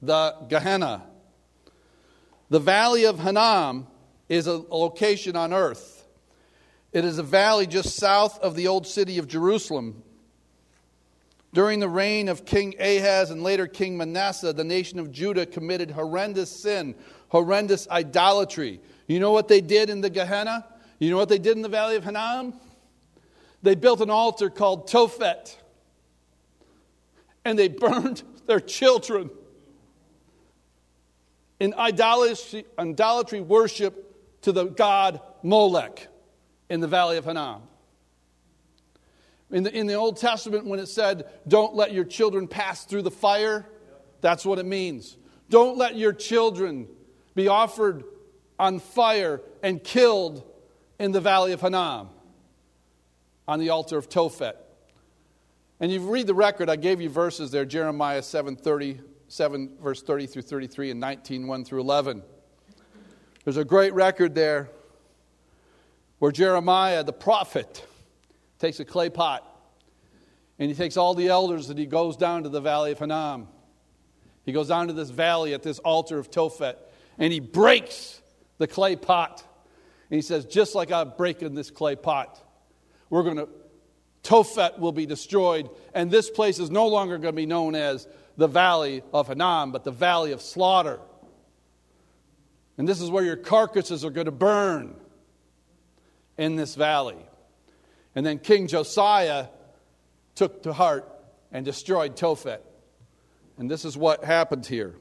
[0.00, 1.02] the Gehenna.
[2.48, 3.88] The valley of Hanam
[4.26, 5.99] is a location on earth.
[6.92, 10.02] It is a valley just south of the old city of Jerusalem.
[11.52, 15.90] During the reign of King Ahaz and later King Manasseh, the nation of Judah committed
[15.90, 16.94] horrendous sin,
[17.28, 18.80] horrendous idolatry.
[19.06, 20.66] You know what they did in the Gehenna?
[20.98, 22.54] You know what they did in the valley of Hanam?
[23.62, 25.56] They built an altar called Tophet,
[27.44, 29.30] and they burned their children
[31.58, 36.08] in idolatry, idolatry worship to the god Molech
[36.70, 37.60] in the valley of Hanam.
[39.50, 43.02] In the, in the Old Testament, when it said, Don't let your children pass through
[43.02, 43.66] the fire,
[44.20, 45.16] that's what it means.
[45.50, 46.86] Don't let your children
[47.34, 48.04] be offered
[48.58, 50.48] on fire and killed
[51.00, 52.08] in the valley of Hanam
[53.48, 54.54] on the altar of Tophet.
[55.80, 60.02] And you read the record, I gave you verses there Jeremiah 7 30, 7, verse
[60.02, 62.22] 30 through 33, and 19 1 through 11.
[63.44, 64.70] There's a great record there
[66.20, 67.84] where Jeremiah, the prophet,
[68.58, 69.44] takes a clay pot
[70.58, 73.46] and he takes all the elders and he goes down to the valley of Hanam.
[74.44, 76.76] He goes down to this valley at this altar of Tophet
[77.18, 78.20] and he breaks
[78.58, 79.42] the clay pot.
[80.10, 82.38] And he says, Just like I'm breaking this clay pot,
[83.08, 83.48] we're going to,
[84.22, 85.70] Tophet will be destroyed.
[85.94, 88.06] And this place is no longer going to be known as
[88.36, 91.00] the valley of Hanam, but the valley of slaughter.
[92.76, 94.96] And this is where your carcasses are going to burn
[96.40, 97.18] in this valley.
[98.14, 99.48] And then King Josiah
[100.34, 101.06] took to heart
[101.52, 102.60] and destroyed Tophet.
[103.58, 104.94] And this is what happened here.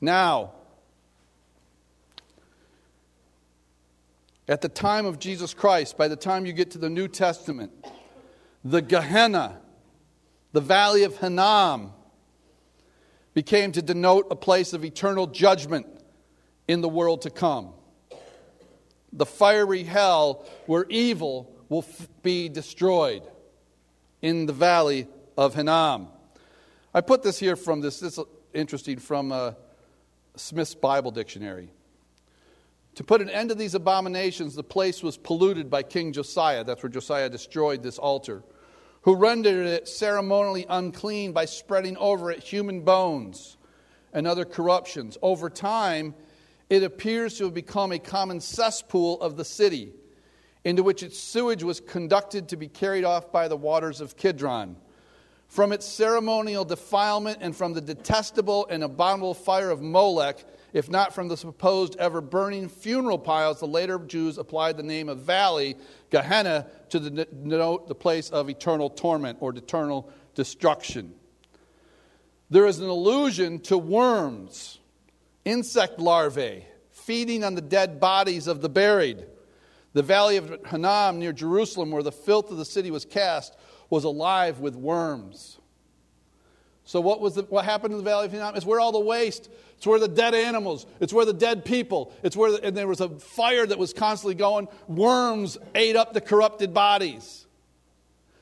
[0.00, 0.52] Now,
[4.46, 7.72] at the time of Jesus Christ, by the time you get to the New Testament,
[8.64, 9.60] the Gehenna,
[10.52, 11.90] the valley of Hanam,
[13.34, 15.88] became to denote a place of eternal judgment
[16.68, 17.73] in the world to come
[19.14, 23.22] the fiery hell where evil will f- be destroyed
[24.20, 26.08] in the valley of Hinnom.
[26.92, 29.52] I put this here from this, this is interesting, from uh,
[30.36, 31.70] Smith's Bible Dictionary.
[32.96, 36.62] To put an end to these abominations, the place was polluted by King Josiah.
[36.62, 38.44] That's where Josiah destroyed this altar,
[39.02, 43.56] who rendered it ceremonially unclean by spreading over it human bones
[44.12, 45.18] and other corruptions.
[45.22, 46.14] Over time,
[46.70, 49.92] it appears to have become a common cesspool of the city,
[50.64, 54.76] into which its sewage was conducted to be carried off by the waters of Kidron.
[55.48, 60.42] From its ceremonial defilement and from the detestable and abominable fire of Molech,
[60.72, 65.08] if not from the supposed ever burning funeral piles, the later Jews applied the name
[65.08, 65.76] of valley,
[66.10, 71.14] Gehenna, to denote the place of eternal torment or eternal destruction.
[72.50, 74.80] There is an allusion to worms
[75.44, 79.24] insect larvae feeding on the dead bodies of the buried.
[79.92, 83.56] The valley of Hanam near Jerusalem, where the filth of the city was cast,
[83.90, 85.58] was alive with worms.
[86.84, 88.56] So, what, was the, what happened in the valley of Hinnom?
[88.56, 92.12] It's where all the waste, it's where the dead animals, it's where the dead people,
[92.22, 94.68] it's where, the, and there was a fire that was constantly going.
[94.88, 97.46] Worms ate up the corrupted bodies.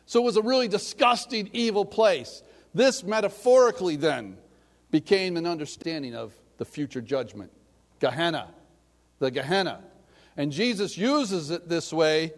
[0.07, 2.43] So, it was a really disgusting, evil place.
[2.75, 4.39] This, metaphorically, then,
[4.91, 7.51] became an understanding of the future judgment.
[8.01, 8.53] Gehenna,
[9.19, 9.83] the Gehenna.
[10.37, 12.33] And Jesus uses it this way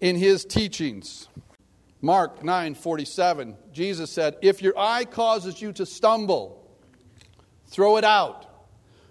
[0.00, 1.28] in his teachings.
[2.00, 6.70] Mark 9 47, Jesus said, If your eye causes you to stumble,
[7.66, 8.46] throw it out.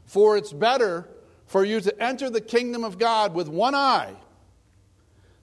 [0.06, 1.08] For it's better
[1.46, 4.16] for you to enter the kingdom of God with one eye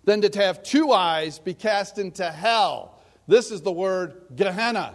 [0.05, 3.01] than to have two eyes be cast into hell.
[3.27, 4.95] This is the word Gehenna,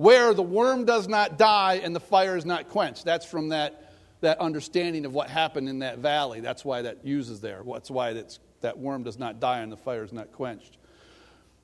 [0.00, 3.04] where the worm does not die and the fire is not quenched.
[3.04, 3.92] That's from that,
[4.22, 6.40] that understanding of what happened in that valley.
[6.40, 7.62] That's why that uses there.
[7.70, 10.78] That's why that's, that worm does not die and the fire is not quenched.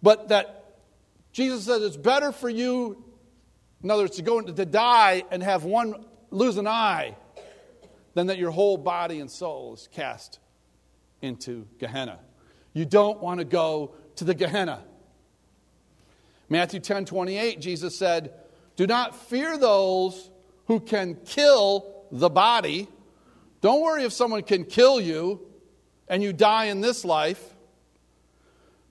[0.02, 0.74] But that
[1.32, 3.02] Jesus says it's better for you,
[3.82, 7.16] in other words, to go into, to die and have one lose an eye
[8.12, 10.40] than that your whole body and soul is cast
[11.22, 12.18] into Gehenna.
[12.74, 14.84] You don't want to go to the Gehenna.
[16.48, 18.32] Matthew 10 28, Jesus said,
[18.76, 20.30] Do not fear those
[20.66, 22.88] who can kill the body.
[23.60, 25.40] Don't worry if someone can kill you
[26.08, 27.42] and you die in this life,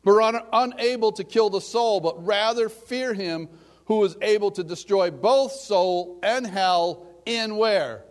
[0.03, 3.47] but are unable to kill the soul, but rather fear him
[3.85, 8.03] who is able to destroy both soul and hell in where?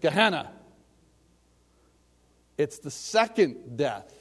[0.00, 0.52] Gehenna.
[2.58, 4.12] It's the second death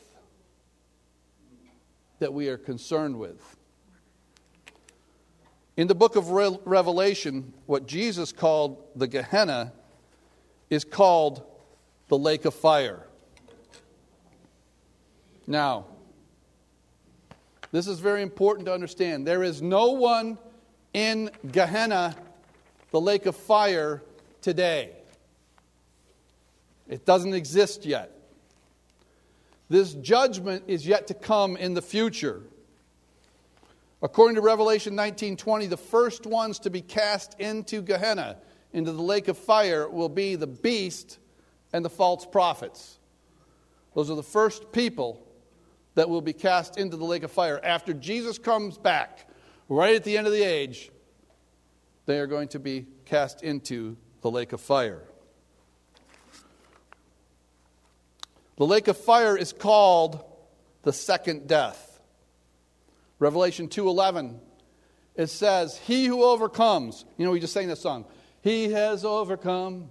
[2.19, 3.54] that we are concerned with.
[5.77, 9.73] In the book of Re- Revelation, what Jesus called the Gehenna
[10.69, 11.43] is called
[12.07, 13.05] the lake of fire.
[15.47, 15.85] Now,
[17.71, 19.27] this is very important to understand.
[19.27, 20.37] There is no one
[20.93, 22.15] in Gehenna,
[22.91, 24.01] the lake of fire,
[24.41, 24.91] today.
[26.87, 28.11] It doesn't exist yet.
[29.69, 32.43] This judgment is yet to come in the future.
[34.05, 38.37] According to Revelation 19:20, the first ones to be cast into Gehenna,
[38.71, 41.17] into the lake of fire, will be the beast
[41.73, 42.99] and the false prophets.
[43.95, 45.25] Those are the first people
[45.95, 47.59] that will be cast into the lake of fire.
[47.63, 49.27] After Jesus comes back,
[49.69, 50.91] right at the end of the age,
[52.05, 55.01] they are going to be cast into the lake of fire.
[58.57, 60.23] The lake of fire is called
[60.83, 61.94] the second death.
[63.19, 64.39] Revelation 2:11
[65.15, 68.05] it says, "He who overcomes." You know, we just sang this song.
[68.41, 69.89] He has overcome.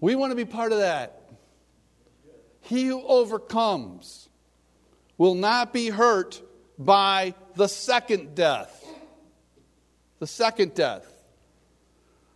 [0.00, 1.22] We want to be part of that.
[2.60, 4.28] He who overcomes
[5.16, 6.42] will not be hurt
[6.78, 8.84] by the second death.
[10.18, 11.06] The second death.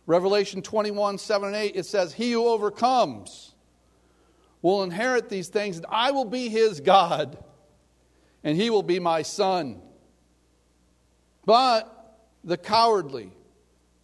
[0.05, 3.53] Revelation 21, 7 and 8, it says, He who overcomes
[4.61, 7.37] will inherit these things, and I will be his God,
[8.43, 9.81] and he will be my son.
[11.47, 13.31] But the cowardly,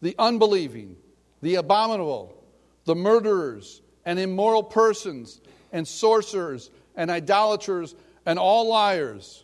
[0.02, 0.96] the unbelieving,
[1.41, 2.41] the abominable,
[2.86, 5.41] the murderers, and immoral persons,
[5.74, 9.44] and sorcerers, and idolaters, and all liars,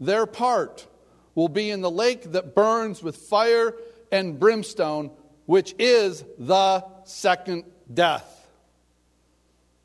[0.00, 0.86] their part
[1.34, 3.74] will be in the lake that burns with fire
[4.10, 5.10] and brimstone,
[5.44, 8.48] which is the second death.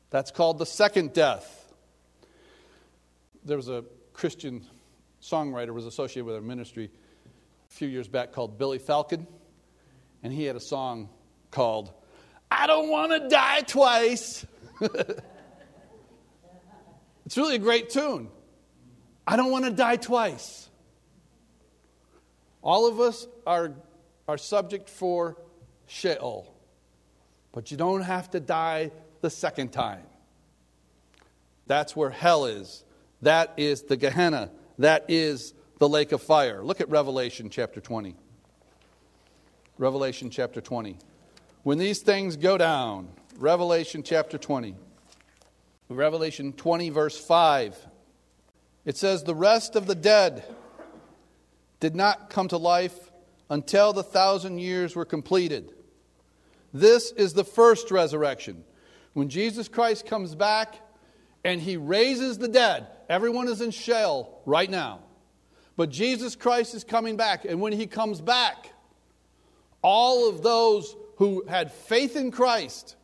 [0.08, 1.70] That's called the second death.
[3.44, 3.84] There was a
[4.14, 4.64] Christian
[5.22, 6.90] songwriter was associated with our ministry
[7.72, 9.26] a few years back called Billy Falcon,
[10.22, 11.08] and he had a song
[11.50, 11.90] called
[12.50, 14.44] I Don't Want to Die Twice.
[17.24, 18.28] it's really a great tune.
[19.26, 20.68] I don't want to die twice.
[22.60, 23.72] All of us are,
[24.28, 25.38] are subject for
[25.86, 26.54] Sheol,
[27.52, 28.90] but you don't have to die
[29.22, 30.02] the second time.
[31.66, 32.84] That's where hell is.
[33.22, 34.50] That is the Gehenna.
[34.78, 36.62] That is the lake of fire.
[36.62, 38.14] Look at Revelation chapter 20.
[39.78, 40.96] Revelation chapter 20.
[41.64, 44.76] When these things go down, Revelation chapter 20.
[45.88, 47.76] Revelation 20, verse 5.
[48.84, 50.44] It says, The rest of the dead
[51.80, 53.10] did not come to life
[53.50, 55.72] until the thousand years were completed.
[56.72, 58.62] This is the first resurrection.
[59.14, 60.76] When Jesus Christ comes back
[61.42, 65.00] and he raises the dead, everyone is in Sheol right now.
[65.76, 67.44] But Jesus Christ is coming back.
[67.44, 68.72] And when he comes back,
[69.82, 72.96] all of those who had faith in Christ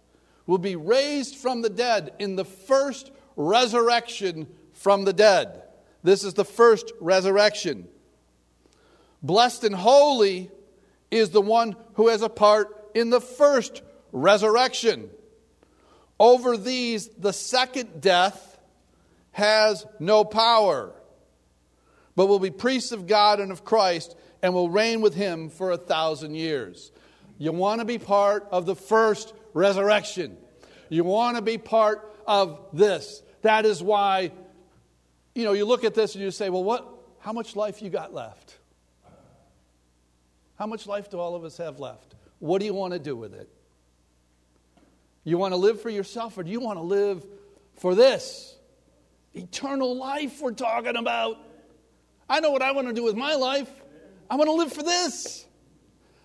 [0.47, 5.63] will be raised from the dead in the first resurrection from the dead.
[6.03, 7.89] This is the first resurrection.
[9.23, 10.51] Blessed and holy
[11.11, 15.11] is the one who has a part in the first resurrection.
[16.21, 18.59] Over these, the second death
[19.33, 20.93] has no power,
[22.19, 25.71] but will be priests of God and of Christ and will reign with him for
[25.71, 26.91] a thousand years.
[27.39, 30.37] You want to be part of the first resurrection.
[30.89, 33.23] You want to be part of this.
[33.43, 34.33] That is why,
[35.37, 36.89] you know, you look at this and you say, well, what,
[37.21, 38.59] how much life you got left?
[40.57, 42.17] How much life do all of us have left?
[42.41, 43.49] What do you want to do with it?
[45.23, 47.25] You want to live for yourself or do you want to live
[47.77, 48.57] for this?
[49.35, 51.45] Eternal life, we're talking about.
[52.29, 53.71] I know what I want to do with my life.
[54.31, 55.47] I want to live for this.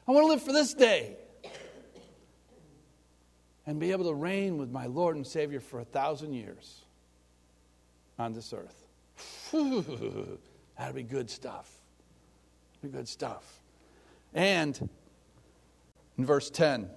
[0.07, 1.15] I want to live for this day.
[3.65, 6.81] And be able to reign with my Lord and Savior for a thousand years
[8.19, 8.87] on this earth.
[10.77, 11.71] That'd be good stuff.
[12.81, 13.61] Be good stuff.
[14.33, 14.89] And
[16.17, 16.89] in verse 10,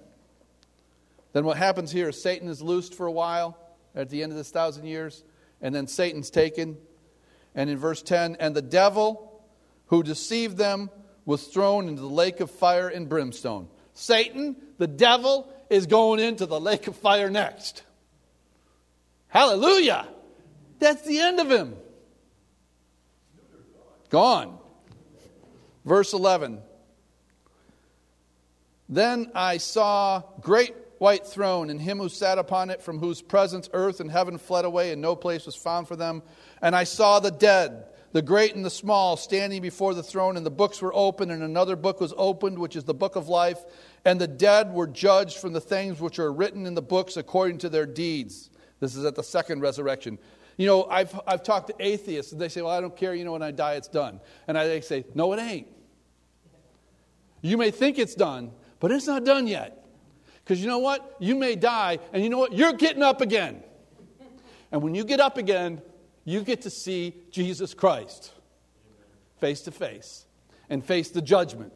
[1.33, 3.57] then what happens here is Satan is loosed for a while
[3.95, 5.23] at the end of this thousand years,
[5.61, 6.77] and then Satan's taken.
[7.57, 9.41] And in verse 10, and the devil
[9.87, 10.91] who deceived them
[11.25, 13.67] was thrown into the lake of fire and brimstone.
[13.93, 17.83] Satan, the devil, is going into the lake of fire next.
[19.27, 20.07] Hallelujah!
[20.79, 21.75] That's the end of him.
[24.09, 24.57] Gone.
[25.83, 26.61] Verse 11.
[28.87, 33.69] Then I saw great white throne and him who sat upon it, from whose presence
[33.73, 36.23] earth and heaven fled away, and no place was found for them.
[36.61, 40.45] And I saw the dead the great and the small, standing before the throne, and
[40.45, 43.59] the books were opened, and another book was opened, which is the book of life.
[44.05, 47.59] And the dead were judged from the things which are written in the books according
[47.59, 48.49] to their deeds.
[48.79, 50.17] This is at the second resurrection.
[50.55, 53.25] You know, I've, I've talked to atheists, and they say, Well, I don't care, you
[53.25, 54.19] know, when I die, it's done.
[54.47, 55.67] And I say, No, it ain't.
[57.41, 59.76] You may think it's done, but it's not done yet.
[60.47, 61.17] Because you know what?
[61.19, 62.53] You may die, and you know what?
[62.53, 63.61] You're getting up again.
[64.71, 65.81] And when you get up again,
[66.23, 68.31] you get to see Jesus Christ
[69.41, 70.25] face to face
[70.69, 71.73] and face the judgment.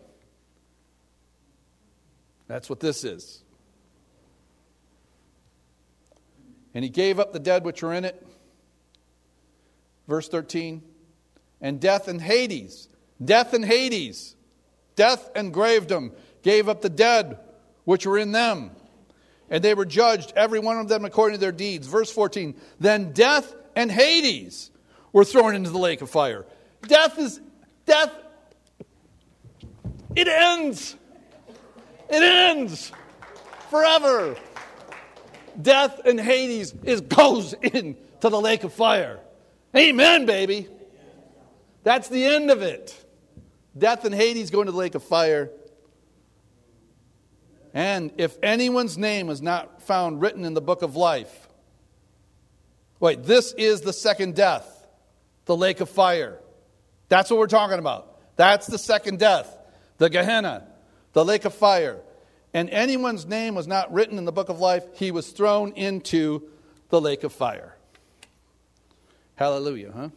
[2.47, 3.43] That's what this is.
[6.73, 8.25] And he gave up the dead which were in it.
[10.07, 10.81] Verse 13.
[11.59, 12.87] And death and Hades,
[13.23, 14.37] death and Hades,
[14.95, 17.37] death and gravedom gave up the dead
[17.85, 18.71] which were in them.
[19.49, 21.87] And they were judged, every one of them according to their deeds.
[21.87, 22.55] Verse 14.
[22.79, 24.71] Then death and Hades
[25.11, 26.45] were thrown into the lake of fire.
[26.83, 27.41] Death is,
[27.85, 28.11] death,
[30.15, 30.95] it ends.
[32.09, 32.91] It ends
[33.69, 34.35] forever.
[35.61, 37.95] Death and Hades is goes into
[38.29, 39.19] the lake of fire.
[39.75, 40.67] Amen, baby.
[41.83, 42.95] That's the end of it.
[43.77, 45.49] Death and Hades go into the lake of fire.
[47.73, 51.47] And if anyone's name is not found written in the book of life,
[53.01, 54.87] Wait, this is the second death,
[55.45, 56.37] the lake of fire.
[57.09, 58.19] That's what we're talking about.
[58.35, 59.57] That's the second death,
[59.97, 60.67] the Gehenna,
[61.13, 61.99] the lake of fire.
[62.53, 66.43] And anyone's name was not written in the book of life, he was thrown into
[66.89, 67.75] the lake of fire.
[69.35, 70.09] Hallelujah, huh?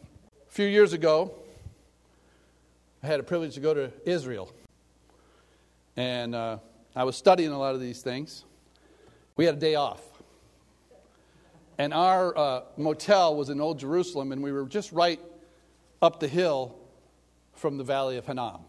[0.47, 1.33] A few years ago,
[3.03, 4.53] I had a privilege to go to Israel.
[5.97, 6.59] And uh,
[6.97, 8.45] I was studying a lot of these things.
[9.37, 10.03] We had a day off.
[11.77, 15.21] And our uh, motel was in Old Jerusalem, and we were just right
[16.01, 16.77] up the hill
[17.53, 18.61] from the Valley of Hinnom.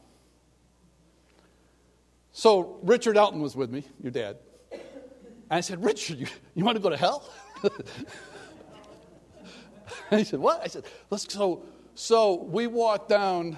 [2.31, 4.37] So Richard Elton was with me, your dad.
[4.71, 4.81] And
[5.51, 7.29] I said, Richard, you, you want to go to hell?
[10.09, 10.61] and he said, What?
[10.63, 11.63] I said, Let's go.
[11.93, 13.57] So we walked down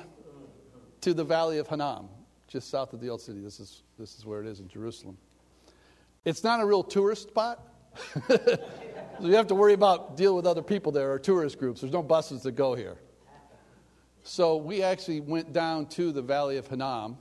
[1.01, 2.09] to the Valley of Hinnom,
[2.47, 3.39] just south of the old city.
[3.39, 5.17] This is, this is where it is in Jerusalem.
[6.25, 7.61] It's not a real tourist spot.
[8.15, 8.57] So
[9.21, 11.81] you have to worry about dealing with other people there or tourist groups.
[11.81, 12.97] There's no buses that go here.
[14.23, 17.17] So we actually went down to the Valley of Hinnom.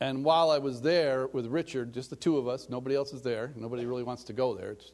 [0.00, 3.20] And while I was there with Richard, just the two of us, nobody else is
[3.22, 3.52] there.
[3.56, 4.70] Nobody really wants to go there.
[4.70, 4.92] It's,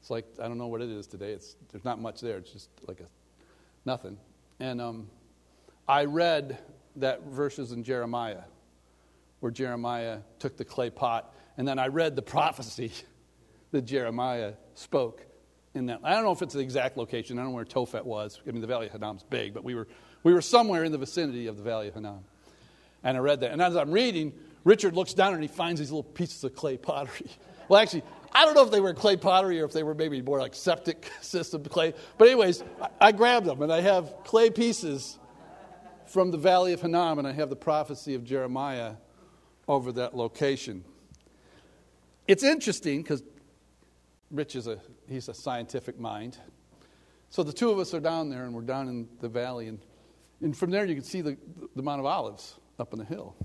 [0.00, 1.32] it's like, I don't know what it is today.
[1.32, 2.38] It's, there's not much there.
[2.38, 3.06] It's just like a
[3.84, 4.16] nothing.
[4.60, 5.08] And um,
[5.88, 6.58] I read
[6.96, 8.42] that verses in Jeremiah
[9.40, 11.34] where Jeremiah took the clay pot.
[11.56, 12.92] And then I read the prophecy
[13.72, 15.26] that Jeremiah spoke
[15.74, 16.00] in that.
[16.04, 17.38] I don't know if it's the exact location.
[17.38, 18.40] I don't know where Tophet was.
[18.46, 19.88] I mean, the Valley of Hinnom's big, but we were,
[20.22, 22.24] we were somewhere in the vicinity of the Valley of Hinnom.
[23.02, 23.52] And I read that.
[23.52, 24.32] And as I'm reading,
[24.64, 27.30] Richard looks down and he finds these little pieces of clay pottery.
[27.68, 30.20] Well, actually, I don't know if they were clay pottery or if they were maybe
[30.22, 31.94] more like septic system clay.
[32.18, 35.20] But, anyways, I, I grabbed them and I have clay pieces
[36.10, 38.94] from the Valley of Hinnom and I have the prophecy of Jeremiah
[39.68, 40.84] over that location.
[42.26, 43.22] It's interesting because
[44.30, 46.36] Rich is a he's a scientific mind.
[47.28, 49.78] So the two of us are down there, and we're down in the valley, and,
[50.40, 51.36] and from there you can see the,
[51.76, 53.36] the Mount of Olives up on the hill.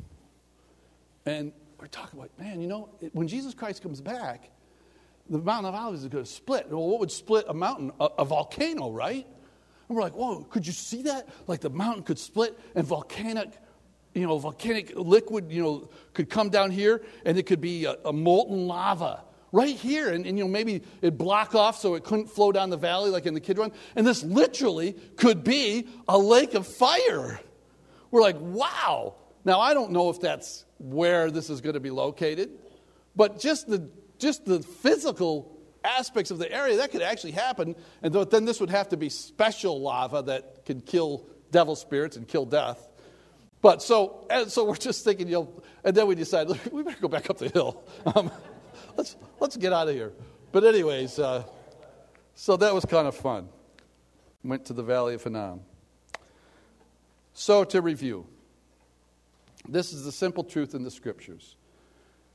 [1.27, 4.49] And we're talking about, man, you know, when Jesus Christ comes back,
[5.29, 6.67] the Mount of Olives is going to split.
[6.69, 7.91] Well, what would split a mountain?
[7.99, 9.27] A, a volcano, right?
[9.87, 11.27] And we're like, whoa, could you see that?
[11.47, 13.49] Like the mountain could split and volcanic,
[14.13, 17.95] you know, volcanic liquid, you know, could come down here and it could be a,
[18.05, 20.09] a molten lava right here.
[20.09, 23.11] And, and, you know, maybe it'd block off so it couldn't flow down the valley
[23.11, 23.71] like in the Kidron.
[23.95, 27.39] And this literally could be a lake of fire.
[28.11, 29.15] We're like, wow.
[29.43, 32.49] Now, I don't know if that's where this is going to be located,
[33.15, 35.54] but just the, just the physical
[35.85, 37.75] aspects of the area, that could actually happen.
[38.01, 42.27] And then this would have to be special lava that could kill devil spirits and
[42.27, 42.85] kill death.
[43.61, 47.01] But so, and so we're just thinking, you know, and then we decide we better
[47.01, 47.83] go back up the hill.
[48.15, 48.31] Um,
[48.95, 50.13] let's, let's get out of here.
[50.51, 51.43] But, anyways, uh,
[52.35, 53.49] so that was kind of fun.
[54.43, 55.61] Went to the Valley of Hinnom.
[57.33, 58.27] So, to review,
[59.67, 61.55] this is the simple truth in the scriptures.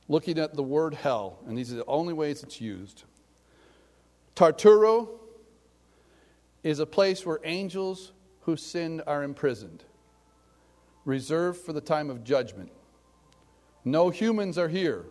[0.07, 3.03] Looking at the word hell, and these are the only ways it's used.
[4.35, 5.09] Tarturo
[6.63, 9.83] is a place where angels who sinned are imprisoned,
[11.05, 12.71] reserved for the time of judgment.
[13.83, 15.05] No humans are here.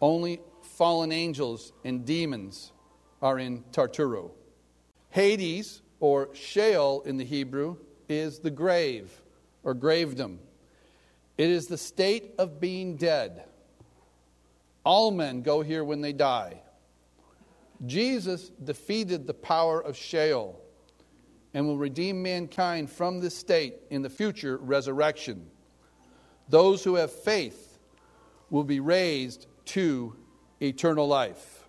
[0.00, 2.72] Only fallen angels and demons
[3.20, 4.32] are in Tarturo.
[5.10, 7.76] Hades, or Sheol in the Hebrew,
[8.08, 9.10] is the grave
[9.62, 10.38] or gravedom.
[11.38, 13.44] It is the state of being dead.
[14.84, 16.62] All men go here when they die.
[17.86, 20.60] Jesus defeated the power of Sheol
[21.54, 25.50] and will redeem mankind from this state in the future resurrection.
[26.48, 27.78] Those who have faith
[28.50, 30.16] will be raised to
[30.60, 31.64] eternal life.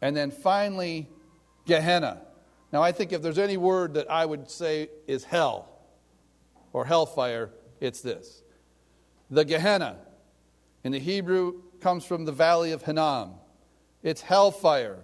[0.00, 1.08] And then finally,
[1.66, 2.22] Gehenna.
[2.72, 5.68] Now, I think if there's any word that I would say is hell
[6.72, 7.50] or hellfire,
[7.80, 8.42] it's this.
[9.30, 9.96] The Gehenna
[10.84, 13.34] in the Hebrew comes from the valley of Hinnom.
[14.02, 14.98] It's hellfire,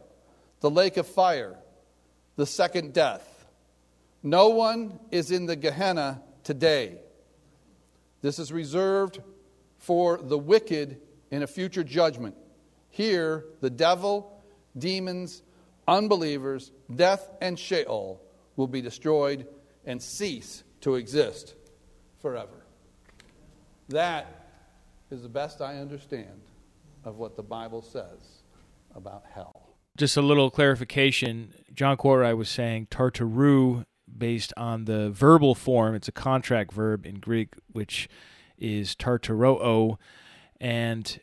[0.60, 1.56] the lake of fire,
[2.36, 3.46] the second death.
[4.22, 6.98] No one is in the Gehenna today.
[8.22, 9.20] This is reserved
[9.78, 12.34] for the wicked in a future judgment.
[12.90, 14.42] Here, the devil,
[14.76, 15.42] demons,
[15.86, 18.22] unbelievers, death, and Sheol
[18.56, 19.46] will be destroyed
[19.84, 21.54] and cease to exist
[22.20, 22.64] forever.
[23.90, 24.26] That
[25.10, 26.40] is the best I understand
[27.04, 28.42] of what the Bible says
[28.96, 29.76] about hell.
[29.96, 31.54] Just a little clarification.
[31.72, 33.84] John Cortright was saying tartaru
[34.16, 35.94] based on the verbal form.
[35.94, 38.08] It's a contract verb in Greek, which
[38.58, 39.98] is tartaroo,
[40.60, 41.20] and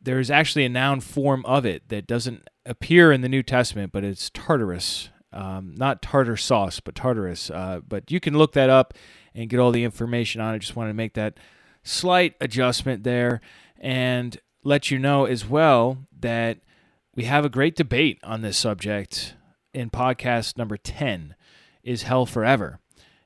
[0.00, 4.04] there's actually a noun form of it that doesn't appear in the New Testament, but
[4.04, 5.10] it's Tartarus.
[5.32, 7.50] Um, not tartar sauce, but Tartarus.
[7.50, 8.94] Uh, but you can look that up
[9.34, 10.58] and get all the information on it.
[10.58, 11.38] Just wanted to make that
[11.84, 13.40] slight adjustment there
[13.78, 16.58] and let you know as well that
[17.20, 19.34] we have a great debate on this subject
[19.74, 21.34] in podcast number 10
[21.84, 22.80] Is Hell Forever?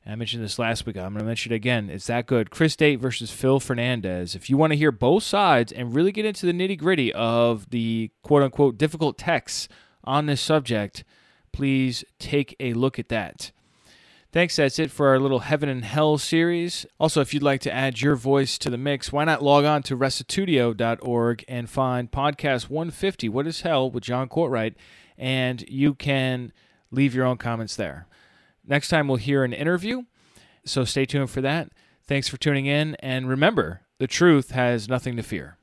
[0.05, 0.97] I mentioned this last week.
[0.97, 1.89] I'm going to mention it again.
[1.89, 2.51] It's that good.
[2.51, 4.35] Chris Date versus Phil Fernandez.
[4.35, 7.71] If you want to hear both sides and really get into the nitty gritty of
[7.71, 9.69] the quote unquote difficult texts
[10.03, 11.05] on this subject,
[11.53, 13.53] please take a look at that.
[14.35, 14.57] Thanks.
[14.57, 16.87] That's it for our little Heaven and Hell series.
[16.99, 19.85] Also, if you'd like to add your voice to the mix, why not log on
[19.85, 24.75] to restitutio.org and find podcast 150, What is Hell, with John Cortright,
[25.17, 26.53] and you can
[26.91, 28.09] leave your own comments there.
[28.67, 30.03] Next time, we'll hear an interview,
[30.65, 31.71] so stay tuned for that.
[32.05, 35.59] Thanks for tuning in, and remember, the truth has nothing to fear.